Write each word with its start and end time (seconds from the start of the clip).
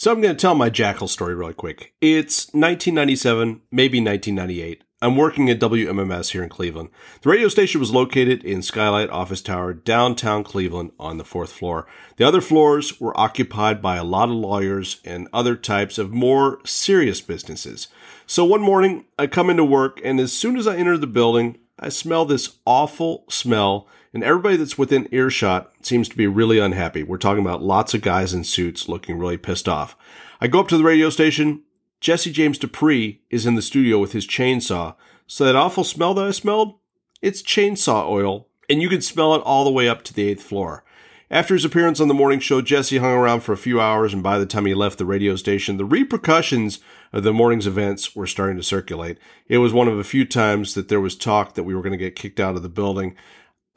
So 0.00 0.10
I'm 0.10 0.22
going 0.22 0.34
to 0.34 0.40
tell 0.40 0.54
my 0.54 0.70
Jackyl 0.70 1.10
story 1.10 1.34
really 1.34 1.52
quick. 1.52 1.92
It's 2.00 2.46
1997, 2.54 3.60
maybe 3.70 4.00
1998. 4.00 4.82
I'm 5.02 5.14
working 5.14 5.50
at 5.50 5.60
WMMS 5.60 6.30
here 6.30 6.42
in 6.42 6.48
Cleveland. 6.48 6.88
The 7.20 7.28
radio 7.28 7.48
station 7.48 7.80
was 7.80 7.90
located 7.90 8.42
in 8.42 8.62
Skylight 8.62 9.10
Office 9.10 9.42
Tower, 9.42 9.74
downtown 9.74 10.42
Cleveland, 10.42 10.92
on 10.98 11.18
the 11.18 11.24
fourth 11.24 11.52
floor. 11.52 11.86
The 12.16 12.26
other 12.26 12.40
floors 12.40 12.98
were 12.98 13.20
occupied 13.20 13.82
by 13.82 13.96
a 13.96 14.02
lot 14.02 14.30
of 14.30 14.36
lawyers 14.36 15.02
and 15.04 15.28
other 15.34 15.54
types 15.54 15.98
of 15.98 16.10
more 16.10 16.60
serious 16.64 17.20
businesses. 17.20 17.88
So 18.26 18.42
one 18.46 18.62
morning, 18.62 19.04
I 19.18 19.26
come 19.26 19.50
into 19.50 19.66
work, 19.66 20.00
and 20.02 20.18
as 20.18 20.32
soon 20.32 20.56
as 20.56 20.66
I 20.66 20.78
enter 20.78 20.96
the 20.96 21.06
building, 21.06 21.58
I 21.78 21.90
smell 21.90 22.24
this 22.24 22.56
awful 22.64 23.26
smell 23.28 23.86
and 24.12 24.24
everybody 24.24 24.56
that's 24.56 24.78
within 24.78 25.08
earshot 25.12 25.72
seems 25.82 26.08
to 26.08 26.16
be 26.16 26.26
really 26.26 26.58
unhappy. 26.58 27.02
We're 27.02 27.18
talking 27.18 27.44
about 27.44 27.62
lots 27.62 27.94
of 27.94 28.02
guys 28.02 28.34
in 28.34 28.44
suits 28.44 28.88
looking 28.88 29.18
really 29.18 29.36
pissed 29.36 29.68
off. 29.68 29.96
I 30.40 30.48
go 30.48 30.60
up 30.60 30.68
to 30.68 30.78
the 30.78 30.84
radio 30.84 31.10
station. 31.10 31.62
Jesse 32.00 32.32
James 32.32 32.58
Dupree 32.58 33.20
is 33.30 33.46
in 33.46 33.54
the 33.54 33.62
studio 33.62 33.98
with 33.98 34.12
his 34.12 34.26
chainsaw. 34.26 34.94
So 35.26 35.44
that 35.44 35.54
awful 35.54 35.84
smell 35.84 36.14
that 36.14 36.26
I 36.26 36.30
smelled, 36.32 36.78
it's 37.22 37.42
chainsaw 37.42 38.08
oil, 38.08 38.48
and 38.68 38.82
you 38.82 38.88
can 38.88 39.02
smell 39.02 39.34
it 39.34 39.42
all 39.42 39.64
the 39.64 39.70
way 39.70 39.88
up 39.88 40.02
to 40.04 40.14
the 40.14 40.28
eighth 40.28 40.42
floor. 40.42 40.84
After 41.32 41.54
his 41.54 41.64
appearance 41.64 42.00
on 42.00 42.08
the 42.08 42.14
morning 42.14 42.40
show, 42.40 42.60
Jesse 42.60 42.98
hung 42.98 43.12
around 43.12 43.42
for 43.42 43.52
a 43.52 43.56
few 43.56 43.80
hours, 43.80 44.12
and 44.12 44.20
by 44.20 44.40
the 44.40 44.46
time 44.46 44.66
he 44.66 44.74
left 44.74 44.98
the 44.98 45.06
radio 45.06 45.36
station, 45.36 45.76
the 45.76 45.84
repercussions 45.84 46.80
of 47.12 47.22
the 47.22 47.32
morning's 47.32 47.68
events 47.68 48.16
were 48.16 48.26
starting 48.26 48.56
to 48.56 48.64
circulate. 48.64 49.16
It 49.46 49.58
was 49.58 49.72
one 49.72 49.86
of 49.86 49.96
a 49.96 50.02
few 50.02 50.24
times 50.24 50.74
that 50.74 50.88
there 50.88 51.00
was 51.00 51.14
talk 51.14 51.54
that 51.54 51.62
we 51.62 51.72
were 51.72 51.82
going 51.82 51.92
to 51.92 51.98
get 51.98 52.16
kicked 52.16 52.40
out 52.40 52.56
of 52.56 52.64
the 52.64 52.68
building. 52.68 53.14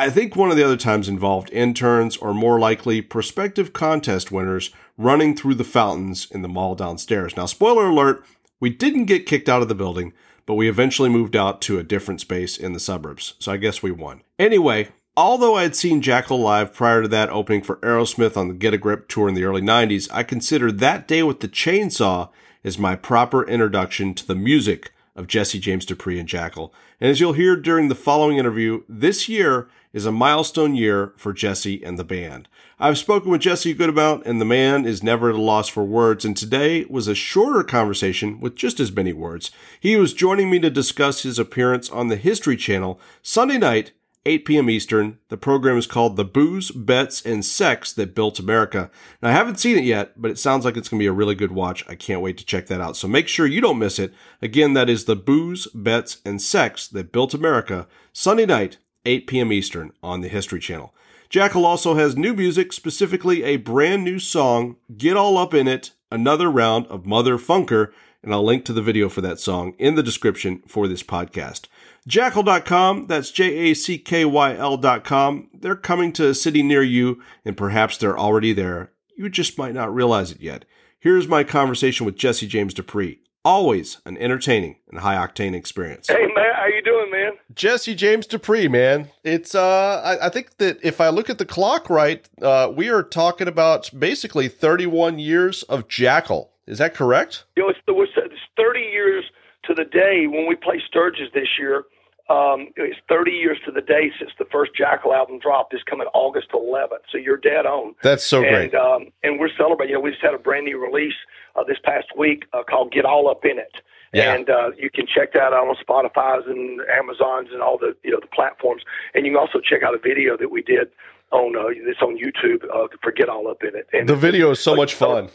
I 0.04 0.10
think 0.10 0.36
one 0.36 0.52
of 0.52 0.58
the 0.58 0.66
other 0.66 0.76
times 0.76 1.08
involved 1.08 1.50
interns 1.52 2.18
or 2.18 2.34
more 2.34 2.60
likely 2.60 3.02
prospective 3.02 3.72
contest 3.72 4.34
winners 4.34 4.70
running 4.98 5.34
through 5.34 5.56
the 5.56 5.64
fountains 5.64 6.28
in 6.30 6.42
the 6.42 6.50
mall 6.50 6.76
downstairs. 6.76 7.38
Now, 7.38 7.46
spoiler 7.46 7.86
alert, 7.86 8.26
we 8.60 8.70
didn't 8.70 9.06
get 9.06 9.26
kicked 9.26 9.48
out 9.48 9.62
of 9.62 9.70
the 9.70 9.76
building, 9.76 10.12
but 10.46 10.56
we 10.56 10.68
eventually 10.68 11.08
moved 11.08 11.38
out 11.38 11.62
to 11.62 11.80
a 11.80 11.84
different 11.84 12.20
space 12.20 12.58
in 12.58 12.74
the 12.74 12.82
suburbs. 12.82 13.36
So 13.40 13.54
I 13.54 13.56
guess 13.56 13.82
we 13.82 13.92
won. 13.92 14.24
Anyway, 14.38 14.90
although 15.16 15.56
I 15.56 15.64
had 15.64 15.74
seen 15.74 16.02
Jackyl 16.02 16.38
live 16.38 16.74
prior 16.74 17.04
to 17.04 17.08
that 17.08 17.30
opening 17.30 17.62
for 17.62 17.78
Aerosmith 17.78 18.36
on 18.36 18.50
the 18.50 18.56
Get 18.56 18.74
a 18.74 18.78
Grip 18.78 19.08
tour 19.08 19.30
in 19.30 19.36
the 19.36 19.46
early 19.46 19.62
90s, 19.62 20.10
I 20.12 20.24
consider 20.24 20.70
that 20.70 21.08
day 21.08 21.24
with 21.24 21.40
the 21.40 21.48
chainsaw 21.48 22.30
as 22.66 22.78
my 22.78 22.98
proper 22.98 23.48
introduction 23.48 24.14
to 24.16 24.28
the 24.28 24.36
music 24.36 24.93
of 25.16 25.28
Jesse 25.28 25.60
James 25.60 25.86
Dupree 25.86 26.20
and 26.20 26.28
Jackyl. 26.28 26.72
And 27.00 27.10
as 27.10 27.20
you'll 27.20 27.34
hear 27.34 27.56
during 27.56 27.88
the 27.88 27.96
following 27.96 28.38
interview, 28.38 28.84
this 28.90 29.30
year 29.30 29.70
is 29.94 30.06
a 30.06 30.12
milestone 30.12 30.76
year 30.76 31.14
for 31.18 31.34
Jesse 31.34 31.84
and 31.84 32.00
the 32.00 32.04
band. 32.04 32.48
I've 32.80 32.98
spoken 32.98 33.30
with 33.30 33.42
Jesse 33.42 33.72
a 33.72 33.76
good 33.76 33.90
amount, 33.90 34.26
and 34.26 34.42
the 34.42 34.46
man 34.46 34.86
is 34.86 35.04
never 35.04 35.30
at 35.30 35.36
a 35.36 35.42
loss 35.42 35.68
for 35.68 35.84
words, 35.84 36.26
and 36.26 36.36
today 36.36 36.86
was 36.90 37.08
a 37.08 37.16
shorter 37.16 37.64
conversation 37.64 38.40
with 38.40 38.56
just 38.56 38.80
as 38.80 38.92
many 38.92 39.14
words. 39.14 39.52
He 39.80 39.96
was 39.96 40.14
joining 40.14 40.50
me 40.50 40.60
to 40.60 40.70
discuss 40.72 41.22
his 41.22 41.38
appearance 41.38 41.90
on 41.92 42.08
the 42.08 42.16
History 42.16 42.58
Channel 42.58 43.00
Sunday 43.22 43.60
night 43.60 43.92
8 44.26 44.46
p.m. 44.46 44.70
Eastern. 44.70 45.20
The 45.28 45.38
program 45.38 45.78
is 45.78 45.86
called 45.86 46.16
The 46.16 46.24
Booze, 46.24 46.72
Bets, 46.72 47.22
and 47.26 47.44
Sex 47.44 47.92
That 47.92 48.16
Built 48.16 48.40
America. 48.40 48.90
Now, 49.22 49.30
I 49.30 49.32
haven't 49.34 49.60
seen 49.60 49.78
it 49.78 49.84
yet, 49.84 50.22
but 50.22 50.32
it 50.32 50.40
sounds 50.40 50.64
like 50.64 50.78
it's 50.78 50.88
going 50.88 51.00
to 51.00 51.04
be 51.04 51.08
a 51.08 51.12
really 51.14 51.36
good 51.36 51.52
watch. 51.52 51.84
I 51.90 51.96
can't 51.96 52.22
wait 52.22 52.38
to 52.38 52.46
check 52.46 52.68
that 52.68 52.80
out. 52.80 52.96
So 52.96 53.08
make 53.08 53.28
sure 53.28 53.46
you 53.46 53.60
don't 53.60 53.80
miss 53.80 54.00
it. 54.00 54.14
Again, 54.42 54.74
that 54.74 54.90
is 54.90 55.06
The 55.06 55.18
Booze, 55.18 55.68
Bets, 55.74 56.22
and 56.26 56.42
Sex 56.42 56.88
That 56.88 57.12
Built 57.12 57.34
America, 57.34 57.86
Sunday 58.14 58.46
night, 58.46 58.78
8 59.06 59.28
p.m. 59.28 59.52
Eastern 59.52 59.92
on 60.02 60.22
the 60.22 60.30
History 60.30 60.60
Channel. 60.62 60.94
Jackyl 61.30 61.66
also 61.66 61.96
has 61.96 62.16
new 62.16 62.34
music, 62.34 62.72
specifically 62.72 63.44
a 63.44 63.58
brand 63.58 64.06
new 64.06 64.20
song, 64.20 64.78
Get 64.96 65.18
All 65.18 65.38
Up 65.38 65.54
in 65.54 65.68
It, 65.68 65.92
another 66.12 66.50
round 66.50 66.86
of 66.88 67.06
Mother 67.06 67.38
Funker, 67.38 67.92
and 68.24 68.34
I'll 68.34 68.44
link 68.44 68.66
to 68.66 68.74
the 68.74 68.82
video 68.82 69.10
for 69.10 69.22
that 69.22 69.40
song 69.40 69.74
in 69.78 69.96
the 69.96 70.04
description 70.04 70.64
for 70.68 70.88
this 70.88 71.04
podcast. 71.04 71.66
Jackyl.com, 72.10 73.08
that's 73.08 73.32
J 73.32 73.72
A 73.72 73.74
C 73.74 73.98
K 73.98 74.26
Y 74.26 74.56
L.com. 74.56 75.50
They're 75.54 75.76
coming 75.76 76.12
to 76.14 76.30
a 76.30 76.34
city 76.34 76.64
near 76.64 76.84
you, 76.84 77.22
and 77.46 77.56
perhaps 77.56 77.98
they're 77.98 78.18
already 78.18 78.54
there. 78.54 78.92
You 79.16 79.30
just 79.30 79.58
might 79.58 79.74
not 79.74 79.94
realize 79.94 80.32
it 80.32 80.42
yet. 80.42 80.66
Here's 81.00 81.28
my 81.28 81.44
conversation 81.44 82.06
with 82.06 82.16
Jesse 82.16 82.48
James 82.48 82.74
Dupree. 82.74 83.20
Always 83.46 84.00
an 84.06 84.18
entertaining 84.18 84.78
and 84.90 85.02
high 85.02 85.16
octane 85.16 85.54
experience. 85.54 86.08
Hey 86.08 86.28
man, 86.34 86.54
how 86.56 86.66
you 86.66 86.82
doing, 86.82 87.12
man? 87.12 87.34
Jesse 87.54 87.94
James 87.94 88.26
Dupree, 88.26 88.70
man. 88.70 89.10
It's 89.24 89.54
uh, 89.54 90.02
I, 90.04 90.28
I 90.28 90.30
think 90.30 90.58
that 90.58 90.80
if 90.82 91.02
I 91.02 91.10
look 91.10 91.30
at 91.30 91.40
the 91.40 91.46
clock 91.46 91.90
right, 91.90 92.28
uh, 92.42 92.72
we 92.74 92.90
are 92.90 93.04
talking 93.04 93.50
about 93.50 93.92
basically 93.98 94.48
31 94.48 95.20
years 95.20 95.64
of 95.64 95.90
Jackyl. 95.90 96.50
Is 96.68 96.78
that 96.78 96.94
correct? 96.94 97.46
You 97.56 97.64
know, 97.64 97.70
it's, 97.70 97.80
it's 97.88 98.42
30 98.58 98.80
years 98.80 99.26
to 99.66 99.74
the 99.74 99.86
day 99.86 100.28
when 100.28 100.48
we 100.48 100.56
play 100.56 100.82
Sturgis 100.88 101.30
this 101.34 101.48
year. 101.60 101.84
Um, 102.30 102.70
it's 102.78 102.98
30 103.10 103.32
years 103.32 103.58
to 103.66 103.72
the 103.72 103.82
day 103.82 104.12
since 104.18 104.32
the 104.40 104.46
first 104.46 104.72
Jackyl 104.80 105.14
album 105.14 105.40
dropped. 105.40 105.74
It's 105.74 105.84
coming 105.84 106.08
August 106.14 106.48
11th, 106.54 107.04
so 107.12 107.18
you're 107.18 107.38
dead 107.38 107.66
on. 107.66 107.96
That's 108.02 108.26
so 108.26 108.42
and, 108.44 108.72
great. 108.72 108.76
Um, 108.76 109.08
and 109.24 109.40
we're 109.40 109.54
celebrating. 109.58 109.92
You 109.92 109.98
know, 109.98 110.04
we 110.04 110.12
just 110.12 110.24
had 110.24 110.34
a 110.34 110.38
brand 110.38 110.66
new 110.66 110.82
release 110.82 111.16
uh, 111.56 111.64
this 111.68 111.78
past 111.84 112.08
week 112.18 112.46
uh, 112.54 112.64
called 112.64 112.94
"Get 112.94 113.04
All 113.04 113.30
Up 113.30 113.44
in 113.44 113.60
It." 113.60 113.76
Yeah. 114.14 114.36
And 114.36 114.50
uh, 114.50 114.72
you 114.78 114.90
can 114.90 115.06
check 115.06 115.34
that 115.34 115.52
out 115.54 115.68
on 115.68 115.76
Spotify's 115.86 116.48
and 116.48 116.80
Amazon's 116.90 117.50
and 117.52 117.62
all 117.62 117.78
the 117.78 117.94
you 118.04 118.12
know 118.12 118.20
the 118.22 118.28
platforms. 118.28 118.84
And 119.14 119.26
you 119.26 119.34
can 119.34 119.40
also 119.40 119.60
check 119.60 119.84
out 119.84 119.94
a 119.94 120.00
video 120.00 120.38
that 120.38 120.50
we 120.50 120.62
did 120.62 120.90
on 121.32 121.58
uh, 121.58 121.68
it's 121.68 122.02
on 122.02 122.18
YouTube 122.18 122.64
uh, 122.74 122.88
for 123.02 123.12
"Get 123.12 123.28
All 123.28 123.50
Up 123.50 123.64
in 123.64 123.76
It." 123.76 123.90
And 123.92 124.08
the 124.08 124.16
video 124.16 124.52
is 124.52 124.62
so 124.62 124.76
much 124.78 124.94
fun 124.94 125.30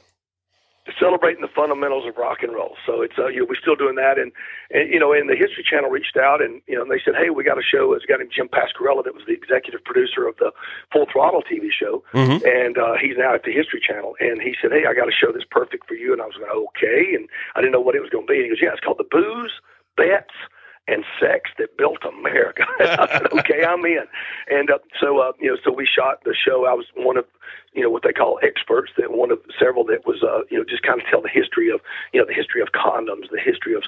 celebrating 0.99 1.43
the 1.43 1.53
fundamentals 1.53 2.07
of 2.07 2.17
rock 2.17 2.43
and 2.43 2.55
roll. 2.55 2.77
So 2.87 3.03
it's 3.03 3.19
uh, 3.19 3.29
you 3.29 3.41
know, 3.41 3.47
we're 3.49 3.61
still 3.61 3.77
doing 3.77 3.97
that, 3.97 4.19
and, 4.19 4.33
and 4.71 4.89
you 4.93 4.99
know, 4.99 5.13
and 5.13 5.29
the 5.29 5.37
History 5.37 5.65
Channel 5.65 5.91
reached 5.91 6.17
out, 6.17 6.41
and 6.41 6.63
you 6.67 6.77
know, 6.77 6.83
and 6.83 6.91
they 6.91 7.01
said, 7.05 7.15
hey, 7.17 7.31
we 7.31 7.45
got 7.45 7.59
a 7.59 7.67
show. 7.67 7.93
It's 7.93 8.05
a 8.05 8.09
guy 8.09 8.19
named 8.19 8.33
Jim 8.35 8.49
Pasquarella 8.49 9.05
that 9.05 9.15
was 9.15 9.25
the 9.27 9.35
executive 9.35 9.85
producer 9.85 10.27
of 10.27 10.37
the 10.39 10.53
Full 10.93 11.07
Throttle 11.11 11.43
TV 11.43 11.69
show, 11.69 12.03
mm-hmm. 12.15 12.41
and 12.45 12.79
uh, 12.79 12.95
he's 13.01 13.17
now 13.19 13.35
at 13.35 13.45
the 13.45 13.53
History 13.53 13.81
Channel, 13.81 14.15
and 14.21 14.41
he 14.41 14.55
said, 14.61 14.73
hey, 14.73 14.87
I 14.89 14.95
got 14.95 15.09
a 15.09 15.15
show 15.15 15.33
that's 15.33 15.49
perfect 15.49 15.87
for 15.87 15.95
you, 15.95 16.13
and 16.13 16.23
I 16.23 16.27
was 16.27 16.37
going, 16.37 16.51
okay, 16.51 17.15
and 17.15 17.29
I 17.57 17.61
didn't 17.61 17.73
know 17.73 17.85
what 17.85 17.97
it 17.97 18.01
was 18.01 18.11
going 18.11 18.27
to 18.27 18.31
be. 18.31 18.41
And 18.41 18.45
he 18.47 18.51
goes, 18.51 18.63
yeah, 18.63 18.73
it's 18.73 18.85
called 18.85 18.99
the 18.99 19.09
Booze 19.11 19.61
Bets 19.97 20.35
and 20.89 21.05
sex 21.21 21.51
that 21.59 21.77
built 21.77 21.99
America. 22.05 22.65
Said, 22.79 23.27
okay, 23.39 23.65
I'm 23.65 23.85
in. 23.85 24.05
And 24.51 24.71
uh, 24.71 24.79
so, 25.01 25.19
uh, 25.21 25.33
you 25.39 25.51
know, 25.51 25.57
so 25.63 25.71
we 25.71 25.87
shot 25.87 26.25
the 26.25 26.35
show. 26.35 26.65
I 26.67 26.73
was 26.73 26.87
one 26.97 27.17
of, 27.19 27.27
you 27.75 27.83
know, 27.83 27.91
what 27.91 28.03
they 28.03 28.13
call 28.13 28.41
experts. 28.43 28.91
That 28.97 29.13
one 29.13 29.31
of 29.31 29.39
several 29.61 29.85
that 29.85 30.07
was, 30.07 30.23
uh, 30.23 30.41
you 30.51 30.57
know, 30.59 30.65
just 30.65 30.83
kind 30.83 31.01
of 31.01 31.07
tell 31.07 31.21
the 31.21 31.29
history 31.29 31.71
of, 31.71 31.81
you 32.13 32.21
know, 32.21 32.27
the 32.27 32.33
history 32.35 32.63
of 32.63 32.69
condoms, 32.73 33.31
the 33.31 33.39
history 33.39 33.75
of 33.75 33.83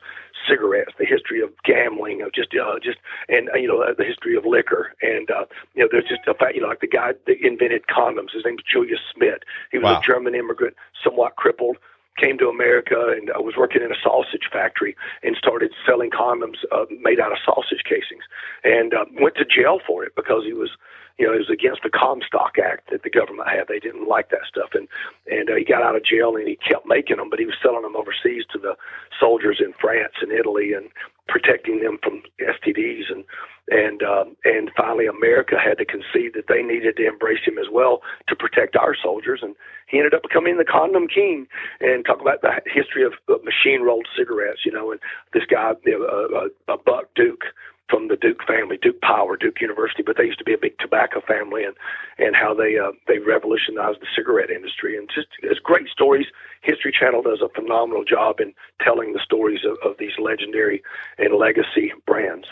cigarettes, 0.48 0.92
the 0.98 1.06
history 1.06 1.40
of 1.40 1.50
gambling, 1.64 2.20
of 2.22 2.32
just, 2.32 2.48
uh, 2.54 2.78
just, 2.82 2.98
and 3.28 3.48
uh, 3.50 3.56
you 3.56 3.66
know, 3.66 3.82
uh, 3.82 3.94
the 3.96 4.04
history 4.04 4.36
of 4.36 4.44
liquor. 4.44 4.92
And 5.00 5.30
uh, 5.30 5.46
you 5.74 5.82
know, 5.82 5.88
there's 5.90 6.04
just 6.08 6.28
a 6.28 6.34
fact, 6.34 6.54
you 6.54 6.60
know, 6.60 6.68
like 6.68 6.80
the 6.80 6.86
guy 6.86 7.12
that 7.26 7.36
invented 7.40 7.86
condoms. 7.86 8.32
His 8.34 8.44
name 8.44 8.56
was 8.56 8.64
Julius 8.70 9.00
Smith. 9.14 9.40
He 9.72 9.78
was 9.78 9.84
Wow. 9.84 10.00
a 10.00 10.02
German 10.06 10.34
immigrant, 10.34 10.76
somewhat 11.02 11.36
crippled 11.36 11.78
came 12.18 12.38
to 12.38 12.48
America 12.48 13.14
and 13.16 13.30
I 13.34 13.38
was 13.38 13.54
working 13.56 13.82
in 13.82 13.92
a 13.92 14.00
sausage 14.02 14.48
factory 14.52 14.96
and 15.22 15.36
started 15.36 15.72
selling 15.86 16.10
condoms 16.10 16.58
uh, 16.72 16.84
made 17.00 17.20
out 17.20 17.32
of 17.32 17.38
sausage 17.44 17.84
casings. 17.84 18.24
And 18.64 18.94
uh, 18.94 19.04
went 19.20 19.36
to 19.36 19.44
jail 19.44 19.80
for 19.86 20.04
it 20.04 20.14
because 20.16 20.44
he 20.44 20.52
was 20.52 20.70
you 21.18 21.26
know 21.26 21.34
it 21.34 21.44
was 21.44 21.50
against 21.52 21.82
the 21.82 21.90
Comstock 21.90 22.56
Act 22.58 22.90
that 22.90 23.02
the 23.02 23.10
government 23.10 23.48
had. 23.48 23.68
They 23.68 23.78
didn't 23.78 24.08
like 24.08 24.30
that 24.30 24.48
stuff. 24.48 24.70
And 24.74 24.88
and 25.26 25.50
uh, 25.50 25.54
he 25.56 25.64
got 25.64 25.82
out 25.82 25.96
of 25.96 26.04
jail 26.04 26.36
and 26.36 26.48
he 26.48 26.56
kept 26.56 26.86
making 26.86 27.16
them 27.16 27.30
but 27.30 27.38
he 27.38 27.46
was 27.46 27.56
selling 27.62 27.82
them 27.82 27.96
overseas 27.96 28.44
to 28.52 28.58
the 28.58 28.76
soldiers 29.18 29.60
in 29.60 29.72
France 29.80 30.14
and 30.20 30.32
Italy 30.32 30.72
and 30.72 30.88
protecting 31.28 31.80
them 31.80 31.98
from 32.02 32.22
STDs 32.40 33.10
and 33.10 33.24
and 33.70 34.02
um, 34.02 34.36
and 34.44 34.70
finally 34.76 35.06
America 35.06 35.56
had 35.62 35.78
to 35.78 35.84
concede 35.84 36.34
that 36.34 36.48
they 36.48 36.62
needed 36.62 36.96
to 36.96 37.06
embrace 37.06 37.44
him 37.46 37.58
as 37.58 37.66
well 37.70 38.02
to 38.28 38.36
protect 38.36 38.76
our 38.76 38.94
soldiers. 39.00 39.40
And 39.42 39.54
he 39.86 39.98
ended 39.98 40.14
up 40.14 40.22
becoming 40.22 40.58
the 40.58 40.64
condom 40.64 41.08
king. 41.08 41.46
And 41.80 42.04
talk 42.04 42.20
about 42.20 42.42
the 42.42 42.60
history 42.66 43.04
of 43.04 43.12
machine 43.44 43.82
rolled 43.82 44.06
cigarettes 44.16 44.60
you 44.64 44.72
know 44.72 44.90
and 44.90 45.00
this 45.32 45.44
guy 45.50 45.72
know, 45.86 46.04
uh, 46.04 46.72
uh, 46.72 46.76
Buck 46.84 47.06
Duke 47.14 47.44
from 47.90 48.08
the 48.08 48.16
Duke 48.16 48.42
family, 48.46 48.78
Duke 48.80 49.00
Power, 49.00 49.36
Duke 49.36 49.60
University, 49.60 50.02
but 50.02 50.16
they 50.16 50.24
used 50.24 50.38
to 50.38 50.44
be 50.44 50.54
a 50.54 50.58
big 50.58 50.78
tobacco 50.78 51.20
family, 51.26 51.64
and 51.64 51.74
and 52.18 52.36
how 52.36 52.54
they 52.54 52.78
uh, 52.78 52.92
they 53.08 53.18
revolutionized 53.18 54.00
the 54.00 54.06
cigarette 54.14 54.50
industry, 54.50 54.96
and 54.96 55.10
just 55.12 55.28
it's 55.42 55.58
great 55.58 55.88
stories. 55.88 56.26
History 56.62 56.92
Channel 56.98 57.22
does 57.22 57.40
a 57.42 57.48
phenomenal 57.48 58.04
job 58.04 58.38
in 58.38 58.54
telling 58.80 59.12
the 59.12 59.20
stories 59.24 59.60
of, 59.64 59.76
of 59.88 59.96
these 59.98 60.12
legendary 60.18 60.82
and 61.18 61.34
legacy 61.34 61.92
brands. 62.06 62.46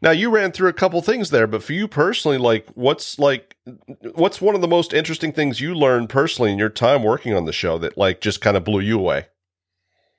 Now 0.00 0.10
you 0.10 0.30
ran 0.30 0.52
through 0.52 0.68
a 0.68 0.74
couple 0.74 1.00
things 1.02 1.30
there, 1.30 1.46
but 1.46 1.62
for 1.62 1.72
you 1.72 1.88
personally, 1.88 2.38
like 2.38 2.68
what's 2.74 3.18
like 3.18 3.56
what's 4.14 4.40
one 4.40 4.54
of 4.54 4.60
the 4.60 4.68
most 4.68 4.92
interesting 4.94 5.32
things 5.32 5.60
you 5.60 5.74
learned 5.74 6.08
personally 6.08 6.52
in 6.52 6.58
your 6.58 6.68
time 6.68 7.02
working 7.02 7.34
on 7.34 7.46
the 7.46 7.52
show 7.52 7.78
that 7.78 7.98
like 7.98 8.20
just 8.20 8.40
kind 8.40 8.56
of 8.56 8.64
blew 8.64 8.80
you 8.80 8.98
away? 8.98 9.26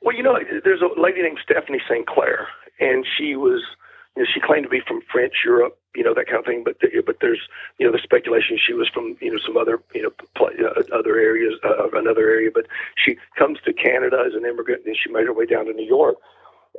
Well, 0.01 0.15
you 0.15 0.21
know, 0.21 0.37
there's 0.63 0.81
a 0.81 0.99
lady 0.99 1.21
named 1.21 1.39
Stephanie 1.43 1.81
St. 1.89 2.05
Clair, 2.05 2.47
and 2.79 3.05
she 3.17 3.35
was 3.35 3.63
you 3.63 3.65
know, 3.65 3.65
she 3.65 3.74
claimed 4.55 4.65
to 4.65 4.69
be 4.69 4.81
from 4.87 5.01
French 5.11 5.33
Europe, 5.43 5.77
you 5.95 6.03
know, 6.03 6.13
that 6.13 6.27
kind 6.27 6.39
of 6.39 6.45
thing. 6.45 6.63
But 6.63 6.79
the, 6.79 7.01
but 7.05 7.17
there's 7.19 7.41
you 7.77 7.85
know 7.85 7.91
the 7.91 7.99
speculation 8.01 8.57
she 8.57 8.73
was 8.73 8.87
from 8.93 9.17
you 9.19 9.31
know 9.31 9.39
some 9.45 9.57
other 9.57 9.81
you 9.93 10.03
know 10.03 10.11
play, 10.35 10.53
uh, 10.63 10.81
other 10.97 11.17
areas 11.19 11.53
uh, 11.63 11.89
another 11.91 12.29
area. 12.29 12.49
But 12.53 12.67
she 12.95 13.17
comes 13.37 13.59
to 13.65 13.73
Canada 13.73 14.23
as 14.25 14.33
an 14.33 14.45
immigrant, 14.45 14.83
and 14.85 14.95
she 14.95 15.11
made 15.11 15.25
her 15.25 15.33
way 15.33 15.45
down 15.45 15.65
to 15.65 15.73
New 15.73 15.85
York, 15.85 16.15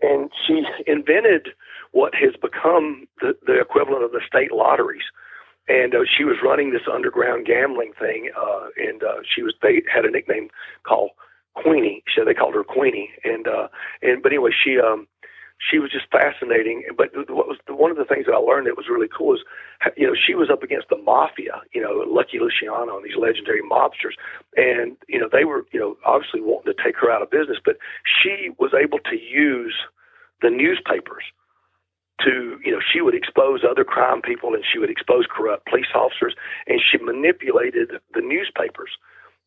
and 0.03 0.31
she 0.47 0.63
invented 0.87 1.49
what 1.93 2.15
has 2.15 2.33
become 2.41 3.07
the, 3.21 3.37
the 3.47 3.61
equivalent 3.61 4.05
of 4.05 4.13
the 4.13 4.21
state 4.27 4.53
lotteries. 4.53 5.05
And 5.69 5.95
uh, 5.95 6.05
she 6.07 6.25
was 6.25 6.37
running 6.43 6.71
this 6.71 6.87
underground 6.91 7.45
gambling 7.45 7.93
thing, 7.99 8.31
uh, 8.39 8.69
and 8.77 9.03
uh, 9.03 9.21
she 9.35 9.43
was 9.43 9.53
they 9.61 9.83
had 9.93 10.05
a 10.05 10.11
nickname 10.11 10.49
called 10.85 11.11
Queenie. 11.55 12.05
So 12.17 12.25
they 12.25 12.35
called 12.35 12.55
her 12.55 12.65
Queenie, 12.65 13.11
and 13.25 13.47
uh, 13.47 13.69
and 14.01 14.23
but 14.23 14.33
anyway, 14.33 14.53
she 14.65 14.79
um, 14.79 15.09
she 15.59 15.79
was 15.79 15.91
just 15.91 16.07
fascinating. 16.11 16.85
But 16.97 17.11
what 17.29 17.49
was 17.49 17.59
one 17.69 17.91
of 17.91 17.97
the 17.97 18.05
things 18.05 18.27
that 18.27 18.35
I 18.35 18.39
learned 18.39 18.67
that 18.67 18.77
was 18.77 18.89
really 18.89 19.09
cool 19.09 19.35
is, 19.35 19.41
you 19.97 20.07
know, 20.07 20.15
she 20.15 20.35
was 20.35 20.51
up 20.51 20.63
against 20.63 20.89
the 20.89 20.99
mafia, 20.99 21.63
you 21.73 21.81
know, 21.81 22.05
Lucky 22.07 22.39
Luciano 22.39 22.97
and 22.97 23.05
these 23.05 23.17
legendary 23.17 23.63
mobsters, 23.63 24.17
and 24.57 24.97
you 25.09 25.19
know 25.19 25.29
they 25.31 25.45
were, 25.45 25.65
you 25.73 25.81
know, 25.81 25.97
obviously 26.05 26.41
wanting 26.41 26.73
to 26.73 26.83
take 26.83 26.97
her 26.97 27.11
out 27.11 27.23
of 27.23 27.31
business, 27.31 27.59
but 27.65 27.77
she 28.05 28.51
was 28.59 28.73
able 28.75 28.99
to 29.01 29.17
use 29.17 29.75
the 30.43 30.51
newspapers 30.51 31.25
to, 32.21 32.59
you 32.65 32.73
know, 32.73 32.81
she 32.81 33.01
would 33.01 33.15
expose 33.15 33.61
other 33.63 33.85
crime 33.85 34.23
people 34.23 34.55
and 34.55 34.65
she 34.65 34.79
would 34.79 34.91
expose 34.91 35.27
corrupt 35.29 35.67
police 35.67 35.93
officers, 35.95 36.35
and 36.67 36.81
she 36.81 36.99
manipulated 36.99 37.93
the 38.15 38.21
newspapers 38.21 38.91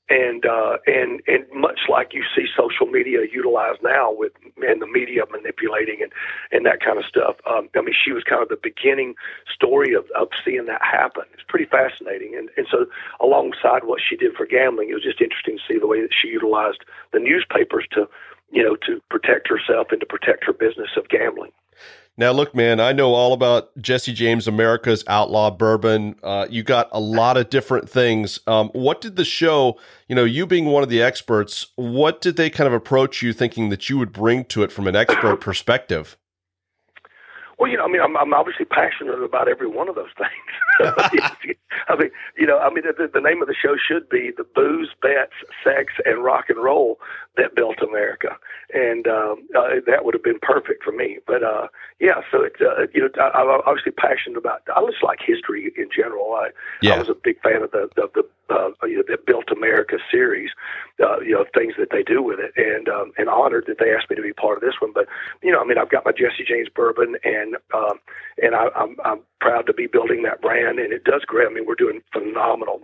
and 0.09 0.45
uh, 0.45 0.77
and 0.87 1.21
and 1.27 1.45
much 1.53 1.81
like 1.87 2.13
you 2.13 2.23
see 2.35 2.45
social 2.55 2.87
media 2.87 3.19
utilized 3.31 3.81
now 3.83 4.11
with 4.11 4.33
and 4.57 4.81
the 4.81 4.87
media 4.87 5.23
manipulating 5.31 5.99
and 6.01 6.11
and 6.51 6.65
that 6.65 6.81
kind 6.83 6.97
of 6.97 7.05
stuff. 7.05 7.35
Um, 7.49 7.69
I 7.75 7.81
mean, 7.81 7.93
she 7.93 8.11
was 8.11 8.23
kind 8.23 8.41
of 8.41 8.49
the 8.49 8.59
beginning 8.61 9.15
story 9.53 9.93
of, 9.93 10.05
of 10.19 10.29
seeing 10.43 10.65
that 10.65 10.81
happen. 10.81 11.23
It's 11.33 11.43
pretty 11.47 11.65
fascinating, 11.65 12.35
and 12.35 12.49
and 12.57 12.67
so 12.69 12.85
alongside 13.19 13.83
what 13.83 14.01
she 14.01 14.15
did 14.15 14.33
for 14.35 14.45
gambling, 14.45 14.89
it 14.89 14.95
was 14.95 15.03
just 15.03 15.21
interesting 15.21 15.57
to 15.57 15.63
see 15.73 15.79
the 15.79 15.87
way 15.87 16.01
that 16.01 16.13
she 16.13 16.29
utilized 16.29 16.83
the 17.11 17.19
newspapers 17.19 17.85
to 17.91 18.09
you 18.51 18.63
know 18.63 18.75
to 18.87 19.01
protect 19.09 19.47
herself 19.47 19.87
and 19.91 19.99
to 19.99 20.05
protect 20.05 20.43
her 20.45 20.53
business 20.53 20.89
of 20.97 21.07
gambling. 21.09 21.51
Now, 22.19 22.33
look, 22.33 22.53
man, 22.53 22.81
I 22.81 22.91
know 22.91 23.13
all 23.13 23.31
about 23.31 23.69
Jesse 23.77 24.11
James, 24.11 24.45
America's 24.45 25.05
Outlaw 25.07 25.51
Bourbon. 25.51 26.15
Uh, 26.21 26.47
you 26.49 26.63
got 26.63 26.89
a 26.91 26.99
lot 26.99 27.37
of 27.37 27.49
different 27.49 27.89
things. 27.89 28.41
Um, 28.45 28.67
what 28.73 28.99
did 28.99 29.15
the 29.15 29.23
show, 29.23 29.79
you 30.09 30.15
know, 30.17 30.25
you 30.25 30.45
being 30.45 30.65
one 30.65 30.83
of 30.83 30.89
the 30.89 31.01
experts, 31.01 31.67
what 31.77 32.19
did 32.19 32.35
they 32.35 32.49
kind 32.49 32.67
of 32.67 32.73
approach 32.73 33.21
you 33.21 33.31
thinking 33.31 33.69
that 33.69 33.89
you 33.89 33.97
would 33.97 34.11
bring 34.11 34.43
to 34.45 34.63
it 34.63 34.71
from 34.73 34.85
an 34.85 34.97
expert 34.97 35.37
perspective? 35.39 36.17
Well, 37.57 37.71
you 37.71 37.77
know, 37.77 37.85
I 37.85 37.87
mean, 37.87 38.01
I'm, 38.01 38.17
I'm 38.17 38.33
obviously 38.33 38.65
passionate 38.65 39.23
about 39.23 39.47
every 39.47 39.67
one 39.67 39.87
of 39.87 39.95
those 39.95 40.11
things. 40.17 41.55
I 41.87 41.95
mean, 41.95 42.09
you 42.37 42.45
know, 42.45 42.59
I 42.59 42.69
mean, 42.73 42.83
the, 42.83 43.09
the 43.11 43.21
name 43.21 43.41
of 43.41 43.47
the 43.47 43.55
show 43.55 43.75
should 43.75 44.09
be 44.09 44.31
"The 44.35 44.43
Booze, 44.43 44.89
Bets, 45.01 45.33
Sex, 45.63 45.93
and 46.05 46.23
Rock 46.23 46.45
and 46.49 46.61
Roll 46.61 46.99
That 47.37 47.55
Built 47.55 47.81
America," 47.81 48.37
and 48.73 49.07
um, 49.07 49.47
uh, 49.55 49.81
that 49.87 50.05
would 50.05 50.13
have 50.13 50.23
been 50.23 50.39
perfect 50.41 50.83
for 50.83 50.91
me. 50.91 51.19
But 51.25 51.43
uh, 51.43 51.67
yeah, 51.99 52.21
so 52.31 52.43
it's 52.43 52.61
uh, 52.61 52.87
you 52.93 53.01
know, 53.01 53.09
I, 53.21 53.29
I'm 53.39 53.61
obviously 53.65 53.91
passionate 53.91 54.37
about. 54.37 54.61
I 54.75 54.81
just 54.85 55.03
like 55.03 55.19
history 55.25 55.71
in 55.77 55.89
general. 55.95 56.33
I, 56.33 56.49
yeah. 56.81 56.95
I 56.95 56.99
was 56.99 57.09
a 57.09 57.15
big 57.15 57.41
fan 57.41 57.63
of 57.63 57.71
the 57.71 57.89
of 58.01 58.13
the 58.13 58.23
uh, 58.49 58.69
you 58.83 58.97
know, 58.97 59.03
the 59.07 59.17
Built 59.25 59.51
America 59.51 59.97
series, 60.11 60.49
uh, 61.01 61.19
you 61.19 61.33
know, 61.33 61.45
things 61.53 61.73
that 61.77 61.89
they 61.91 62.03
do 62.03 62.21
with 62.21 62.39
it, 62.39 62.51
and 62.57 62.89
um, 62.89 63.11
and 63.17 63.29
honored 63.29 63.65
that 63.67 63.77
they 63.79 63.93
asked 63.93 64.09
me 64.09 64.15
to 64.15 64.21
be 64.21 64.33
part 64.33 64.57
of 64.57 64.61
this 64.61 64.81
one. 64.81 64.91
But 64.93 65.07
you 65.41 65.51
know, 65.51 65.61
I 65.61 65.65
mean, 65.65 65.77
I've 65.77 65.89
got 65.89 66.05
my 66.05 66.11
Jesse 66.11 66.45
James 66.47 66.67
bourbon, 66.73 67.15
and 67.23 67.55
um, 67.73 67.99
and 68.41 68.55
I, 68.55 68.67
I'm 68.75 68.95
I'm 69.05 69.19
proud 69.39 69.65
to 69.67 69.73
be 69.73 69.87
building 69.87 70.23
that 70.23 70.41
brand, 70.41 70.79
and 70.79 70.93
it 70.93 71.03
does 71.03 71.23
great. 71.25 71.47
I 71.47 71.53
mean, 71.53 71.65
we're 71.65 71.75
doing 71.75 72.01
phenomenal 72.11 72.81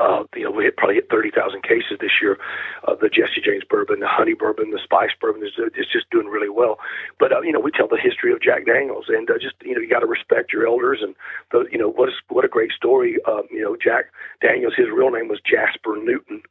uh, 0.00 0.24
you 0.34 0.44
know, 0.44 0.50
we 0.50 0.64
had 0.64 0.76
probably 0.76 0.96
hit 0.96 1.08
30,000 1.10 1.62
cases 1.62 1.96
this 2.00 2.20
year 2.20 2.38
of 2.84 3.00
the 3.00 3.08
Jesse 3.08 3.40
James 3.42 3.64
bourbon, 3.68 4.00
the 4.00 4.08
honey 4.08 4.34
bourbon, 4.34 4.70
the 4.70 4.80
spice 4.82 5.10
bourbon 5.20 5.42
is 5.42 5.52
it's 5.56 5.90
just 5.90 6.10
doing 6.10 6.26
really 6.26 6.50
well. 6.50 6.78
But 7.18 7.32
uh, 7.32 7.40
you 7.40 7.52
know, 7.52 7.60
we 7.60 7.70
tell 7.70 7.88
the 7.88 7.98
history 8.00 8.32
of 8.32 8.42
Jack 8.42 8.66
Daniels, 8.66 9.06
and 9.08 9.30
uh, 9.30 9.38
just 9.40 9.54
you 9.62 9.74
know, 9.74 9.80
you 9.80 9.88
got 9.88 10.00
to 10.00 10.06
respect 10.06 10.52
your 10.52 10.66
elders, 10.66 11.00
and 11.02 11.14
the, 11.50 11.64
you 11.70 11.78
know, 11.78 11.88
what 11.88 12.08
is 12.08 12.14
what 12.28 12.44
a 12.44 12.48
great 12.48 12.72
story. 12.72 13.16
Um, 13.26 13.42
you 13.50 13.62
know, 13.62 13.76
Jack 13.76 14.06
Daniels, 14.42 14.74
his 14.76 14.88
real 14.92 15.10
name 15.10 15.28
was 15.28 15.40
Jasper 15.40 15.96
Newton, 15.96 16.42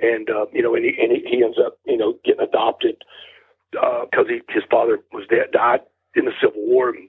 and 0.00 0.30
uh, 0.30 0.46
you 0.52 0.62
know, 0.62 0.74
and 0.74 0.84
he 0.84 0.96
and 1.00 1.12
he, 1.12 1.42
ends 1.42 1.58
up 1.64 1.78
you 1.84 1.96
know 1.96 2.18
getting 2.24 2.46
adopted 2.46 2.96
because 3.70 4.26
uh, 4.30 4.38
his 4.48 4.64
father 4.70 5.00
was 5.12 5.26
dead, 5.28 5.52
died 5.52 5.80
in 6.14 6.24
the 6.24 6.32
Civil 6.40 6.64
War, 6.64 6.90
and 6.90 7.08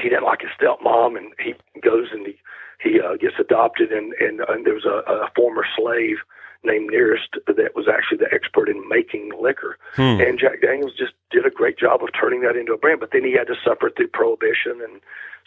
he 0.00 0.08
didn't 0.08 0.24
like 0.24 0.40
his 0.42 0.50
stepmom, 0.60 1.16
and 1.16 1.32
he 1.38 1.54
goes 1.80 2.08
and 2.12 2.26
he 2.26 2.36
he 2.80 3.00
uh, 3.00 3.16
gets 3.16 3.34
adopted, 3.38 3.92
and 3.92 4.12
and, 4.14 4.40
and 4.48 4.66
there 4.66 4.74
was 4.74 4.86
a, 4.86 5.02
a 5.10 5.30
former 5.34 5.64
slave 5.76 6.18
named 6.64 6.90
Nearest 6.90 7.28
that 7.46 7.76
was 7.76 7.86
actually 7.88 8.18
the 8.18 8.32
expert 8.32 8.68
in 8.68 8.88
making 8.88 9.30
liquor, 9.40 9.78
hmm. 9.94 10.20
and 10.20 10.38
Jack 10.38 10.60
Daniels 10.62 10.92
just 10.96 11.12
did 11.30 11.46
a 11.46 11.50
great 11.50 11.78
job 11.78 12.02
of 12.02 12.08
turning 12.18 12.42
that 12.42 12.56
into 12.56 12.72
a 12.72 12.78
brand. 12.78 13.00
But 13.00 13.10
then 13.12 13.24
he 13.24 13.32
had 13.32 13.46
to 13.46 13.54
suffer 13.64 13.90
through 13.90 14.08
prohibition 14.08 14.80
and 14.82 15.00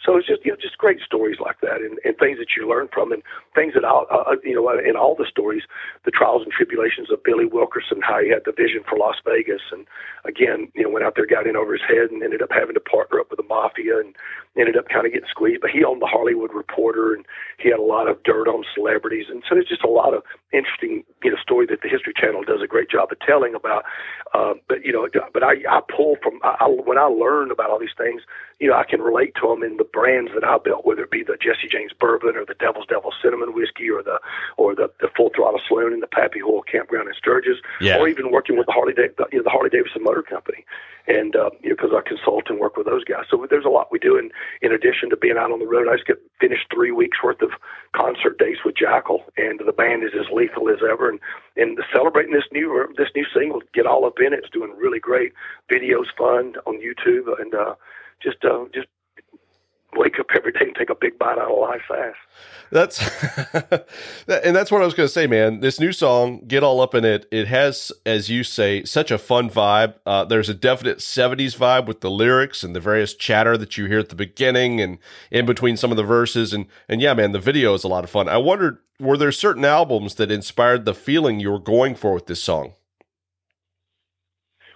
so 0.04 0.16
it's 0.16 0.26
just 0.26 0.44
you 0.44 0.50
know 0.50 0.58
just 0.60 0.78
great 0.78 1.00
stories 1.00 1.38
like 1.38 1.60
that, 1.60 1.80
and, 1.80 1.98
and 2.04 2.16
things 2.18 2.38
that 2.38 2.54
you 2.56 2.68
learn 2.68 2.88
from, 2.92 3.12
and 3.12 3.22
things 3.54 3.74
that 3.74 3.84
I'll, 3.84 4.06
uh, 4.10 4.36
you 4.42 4.54
know 4.54 4.68
in 4.68 4.96
all 4.96 5.14
the 5.14 5.26
stories, 5.28 5.62
the 6.04 6.10
trials 6.10 6.42
and 6.42 6.52
tribulations 6.52 7.10
of 7.10 7.22
Billy 7.22 7.46
Wilkerson, 7.46 8.02
how 8.02 8.20
he 8.22 8.30
had 8.30 8.42
the 8.44 8.52
vision 8.52 8.82
for 8.88 8.98
Las 8.98 9.16
Vegas, 9.24 9.62
and 9.70 9.86
again 10.24 10.70
you 10.74 10.82
know 10.82 10.90
went 10.90 11.04
out 11.04 11.14
there, 11.14 11.26
got 11.26 11.46
in 11.46 11.56
over 11.56 11.72
his 11.72 11.86
head, 11.86 12.10
and 12.10 12.22
ended 12.22 12.42
up 12.42 12.50
having 12.50 12.74
to 12.74 12.80
partner 12.80 13.20
up 13.20 13.30
with 13.30 13.38
the 13.38 13.46
mafia, 13.46 13.98
and 13.98 14.16
ended 14.58 14.76
up 14.76 14.88
kind 14.88 15.06
of 15.06 15.12
getting 15.12 15.28
squeezed. 15.30 15.60
But 15.62 15.70
he 15.70 15.84
owned 15.84 16.02
the 16.02 16.10
Hollywood 16.10 16.52
Reporter, 16.52 17.14
and 17.14 17.24
he 17.58 17.70
had 17.70 17.78
a 17.78 17.86
lot 17.86 18.08
of 18.08 18.22
dirt 18.24 18.48
on 18.48 18.64
celebrities, 18.74 19.26
and 19.30 19.42
so 19.48 19.54
there's 19.54 19.68
just 19.68 19.84
a 19.84 19.90
lot 19.90 20.14
of 20.14 20.22
interesting 20.52 21.04
you 21.22 21.30
know 21.30 21.38
story 21.40 21.66
that 21.66 21.82
the 21.82 21.88
History 21.88 22.12
Channel 22.12 22.42
does 22.42 22.60
a 22.62 22.66
great 22.66 22.90
job 22.90 23.12
of 23.12 23.18
telling 23.20 23.54
about. 23.54 23.84
Uh, 24.34 24.54
but 24.68 24.84
you 24.84 24.92
know, 24.92 25.06
but 25.32 25.42
I 25.42 25.62
I 25.70 25.80
pull 25.94 26.16
from 26.22 26.40
I, 26.42 26.56
I, 26.60 26.66
when 26.66 26.98
I 26.98 27.06
learn 27.06 27.50
about 27.50 27.70
all 27.70 27.78
these 27.78 27.96
things, 27.96 28.22
you 28.58 28.68
know, 28.68 28.74
I 28.74 28.84
can 28.88 29.00
relate 29.00 29.34
to 29.40 29.48
them 29.48 29.62
in 29.62 29.76
the 29.76 29.84
brands 29.92 30.32
that 30.34 30.44
I 30.44 30.58
built, 30.58 30.86
whether 30.86 31.04
it 31.04 31.10
be 31.10 31.22
the 31.22 31.36
Jesse 31.40 31.68
James 31.70 31.92
Bourbon 31.92 32.36
or 32.36 32.44
the 32.44 32.54
Devil's 32.54 32.86
Devil 32.86 33.12
Cinnamon 33.22 33.54
Whiskey 33.54 33.90
or 33.90 34.02
the 34.02 34.18
or 34.56 34.74
the, 34.74 34.90
the 35.00 35.08
Full 35.16 35.30
Throttle 35.34 35.60
Saloon 35.68 35.92
and 35.92 36.02
the 36.02 36.06
Pappy 36.06 36.40
Hoyle 36.40 36.62
Campground 36.62 37.08
in 37.08 37.14
Sturgis, 37.14 37.58
yeah. 37.80 37.98
or 37.98 38.08
even 38.08 38.32
working 38.32 38.56
with 38.56 38.66
the 38.66 38.72
Harley 38.72 38.94
the, 38.94 39.12
you 39.30 39.38
know, 39.38 39.44
the 39.44 39.50
Harley 39.50 39.70
Davidson 39.70 40.02
Motor 40.02 40.22
Company, 40.22 40.64
and 41.06 41.36
uh, 41.36 41.50
you 41.62 41.70
know 41.70 41.76
because 41.76 41.92
I 41.94 42.00
consult 42.06 42.48
and 42.48 42.58
work 42.58 42.76
with 42.76 42.86
those 42.86 43.04
guys. 43.04 43.24
So 43.30 43.46
there's 43.48 43.64
a 43.64 43.70
lot 43.70 43.92
we 43.92 43.98
do. 43.98 44.18
And 44.18 44.32
in 44.60 44.72
addition 44.72 45.10
to 45.10 45.16
being 45.16 45.36
out 45.36 45.52
on 45.52 45.58
the 45.58 45.66
road, 45.66 45.88
I 45.88 45.96
just 45.96 46.06
get 46.06 46.18
finished 46.40 46.66
three 46.72 46.92
weeks 46.92 47.18
worth 47.22 47.42
of 47.42 47.50
concert 47.94 48.38
dates 48.38 48.64
with 48.64 48.76
Jackyl, 48.76 49.20
and 49.36 49.60
the 49.64 49.72
band 49.72 50.04
is 50.04 50.12
as 50.18 50.30
lethal 50.32 50.70
as 50.70 50.80
ever. 50.88 51.08
And 51.08 51.20
and 51.56 51.78
celebrating 51.92 52.32
this 52.32 52.48
new 52.52 52.88
this 52.96 53.10
new 53.14 53.26
single, 53.34 53.62
get 53.74 53.86
all 53.86 54.04
up 54.04 54.18
in 54.20 54.32
it. 54.32 54.40
It's 54.40 54.50
doing 54.50 54.74
really 54.76 55.00
great. 55.00 55.32
Videos 55.70 56.06
fun 56.16 56.54
on 56.66 56.80
YouTube, 56.80 57.28
and 57.40 57.54
uh, 57.54 57.74
just 58.22 58.44
uh, 58.44 58.64
just 58.72 58.88
wake 59.94 60.18
up 60.18 60.26
every 60.34 60.52
day 60.52 60.60
and 60.62 60.74
take 60.74 60.90
a 60.90 60.94
big 60.94 61.11
bite 61.22 61.38
out 61.38 61.50
of 61.50 61.58
life 61.58 61.82
fast. 61.88 62.16
That's 62.70 63.00
and 64.28 64.56
that's 64.56 64.70
what 64.70 64.82
I 64.82 64.84
was 64.84 64.94
going 64.94 65.06
to 65.06 65.12
say, 65.12 65.26
man. 65.26 65.60
This 65.60 65.78
new 65.78 65.92
song, 65.92 66.42
"Get 66.46 66.62
All 66.62 66.80
Up 66.80 66.94
in 66.94 67.04
It," 67.04 67.26
it 67.30 67.46
has, 67.48 67.92
as 68.06 68.30
you 68.30 68.42
say, 68.42 68.84
such 68.84 69.10
a 69.10 69.18
fun 69.18 69.50
vibe. 69.50 69.94
Uh, 70.06 70.24
there's 70.24 70.48
a 70.48 70.54
definite 70.54 70.98
'70s 70.98 71.56
vibe 71.56 71.86
with 71.86 72.00
the 72.00 72.10
lyrics 72.10 72.64
and 72.64 72.74
the 72.74 72.80
various 72.80 73.14
chatter 73.14 73.56
that 73.58 73.76
you 73.76 73.86
hear 73.86 73.98
at 73.98 74.08
the 74.08 74.14
beginning 74.14 74.80
and 74.80 74.98
in 75.30 75.46
between 75.46 75.76
some 75.76 75.90
of 75.90 75.96
the 75.96 76.02
verses. 76.02 76.52
And 76.52 76.66
and 76.88 77.00
yeah, 77.00 77.14
man, 77.14 77.32
the 77.32 77.38
video 77.38 77.74
is 77.74 77.84
a 77.84 77.88
lot 77.88 78.04
of 78.04 78.10
fun. 78.10 78.28
I 78.28 78.38
wondered, 78.38 78.78
were 78.98 79.18
there 79.18 79.32
certain 79.32 79.64
albums 79.64 80.14
that 80.14 80.32
inspired 80.32 80.86
the 80.86 80.94
feeling 80.94 81.40
you 81.40 81.52
were 81.52 81.58
going 81.58 81.94
for 81.94 82.14
with 82.14 82.26
this 82.26 82.42
song? 82.42 82.72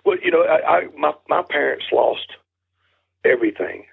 Well, 0.04 0.18
you 0.22 0.30
know, 0.30 0.42
I, 0.42 0.68
I 0.68 0.86
my 0.96 1.12
my 1.28 1.42
parents 1.48 1.86
lost 1.90 2.28
everything 3.24 3.86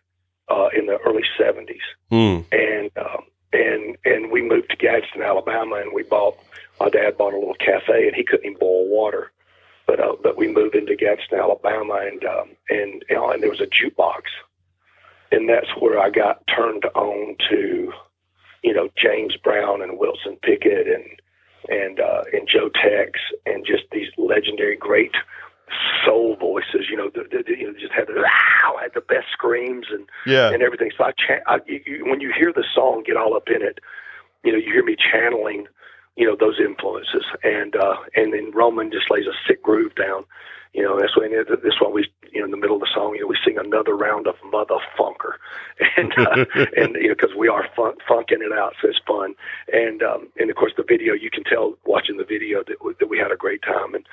uh, 0.50 0.70
in 0.76 0.86
the 0.86 0.98
early 1.06 1.24
'70s, 1.40 1.80
mm. 2.12 2.46
and 2.52 2.92
um, 2.98 3.24
and 3.52 3.98
and 4.06 4.32
we 4.32 4.42
moved 4.42 4.70
to 4.72 4.76
Gadsden, 4.76 5.22
Alabama, 5.22 5.76
and 5.76 5.94
we 5.94 6.04
bought. 6.04 6.38
My 6.80 6.90
dad 6.90 7.18
bought 7.18 7.34
a 7.34 7.38
little 7.38 7.56
cafe, 7.56 8.08
and 8.08 8.16
he 8.16 8.24
couldn't 8.24 8.46
even 8.46 8.60
boil 8.60 8.88
water. 8.88 9.32
But 9.86 10.00
uh, 10.00 10.16
but 10.22 10.38
we 10.38 10.48
moved 10.48 10.76
into 10.76 10.96
Gadsden, 10.96 11.40
Alabama, 11.40 12.02
and 12.06 12.24
um, 12.26 12.50
and 12.70 13.04
you 13.10 13.16
know, 13.16 13.32
and 13.32 13.42
there 13.42 13.50
was 13.50 13.62
a 13.62 13.68
jukebox, 13.68 14.24
and 15.32 15.48
that's 15.48 15.70
where 15.80 16.00
I 16.00 16.10
got 16.10 16.46
turned 16.48 16.86
on 16.96 17.36
to, 17.50 17.92
you 18.64 18.74
know, 18.74 18.90
James 18.96 19.36
Brown 19.38 19.82
and 19.82 19.98
Wilson 19.98 20.38
Pickett 20.42 20.88
and 20.88 21.06
and 21.70 22.00
uh, 22.00 22.24
and 22.34 22.48
Joe 22.48 22.70
Tex 22.70 23.20
and 23.46 23.66
just 23.66 23.84
these 23.92 24.10
legendary 24.18 24.76
great 24.76 25.16
soul 26.06 26.36
voices, 26.36 26.88
you 26.90 26.98
know, 26.98 27.10
the, 27.14 27.24
the, 27.30 27.44
you 27.58 27.68
know, 27.68 27.80
just 27.80 27.94
had 27.94 28.08
the 28.08 28.14
had 28.84 28.94
the 28.94 29.02
best 29.02 29.28
screams 29.32 29.88
and 29.92 30.08
yeah. 30.26 30.52
and 30.52 30.62
everything. 30.62 30.92
So 30.98 31.06
I, 31.06 31.12
cha- 31.12 31.44
I 31.48 31.60
you, 31.66 32.06
when 32.06 32.22
you 32.22 32.32
hear 32.38 32.54
the 32.54 32.66
song, 32.74 33.04
get 33.06 33.18
all 33.18 33.36
up 33.36 33.48
in 33.48 33.62
it. 33.62 33.80
You 34.44 34.52
know, 34.52 34.58
you 34.58 34.72
hear 34.72 34.84
me 34.84 34.96
channeling, 34.96 35.68
you 36.18 36.28
know, 36.28 36.36
those 36.40 36.60
influences, 36.60 37.26
and 37.44 37.76
uh, 37.76 37.96
and 38.16 38.34
then 38.34 38.52
Roman 38.54 38.92
just 38.92 39.10
lays 39.10 39.26
a 39.26 39.36
sick 39.48 39.64
groove 39.64 39.96
down. 39.96 40.26
You 40.74 40.82
know, 40.82 41.00
that's 41.00 41.16
why 41.16 41.30
that's 41.30 41.82
why 41.82 41.90
we 41.90 42.08
you 42.32 42.40
know, 42.40 42.46
in 42.46 42.52
the 42.52 42.58
middle 42.58 42.76
of 42.76 42.82
the 42.82 42.90
song, 42.94 43.14
you 43.14 43.22
know, 43.22 43.28
we 43.28 43.38
sing 43.46 43.58
another 43.60 43.96
round 43.96 44.26
of 44.26 44.36
Mother 44.52 44.78
Funker, 44.98 45.38
and 45.98 46.12
uh, 46.18 46.46
and 46.78 46.96
you 46.96 47.10
know, 47.10 47.16
because 47.16 47.36
we 47.38 47.48
are 47.48 47.68
fun, 47.76 47.94
funking 48.08 48.42
it 48.42 48.52
out, 48.52 48.74
so 48.82 48.90
it's 48.90 49.00
fun. 49.06 49.36
And 49.72 50.02
um, 50.02 50.30
and 50.40 50.50
of 50.50 50.56
course, 50.56 50.74
the 50.76 50.84
video, 50.88 51.14
you 51.14 51.30
can 51.30 51.44
tell 51.44 51.76
watching 51.86 52.18
the 52.18 52.26
video 52.26 52.64
that 52.68 52.84
we, 52.84 52.94
that 53.00 53.10
we 53.10 53.20
had 53.20 53.32
a 53.32 53.38
great 53.38 53.62
time. 53.62 53.94
And 53.94 54.06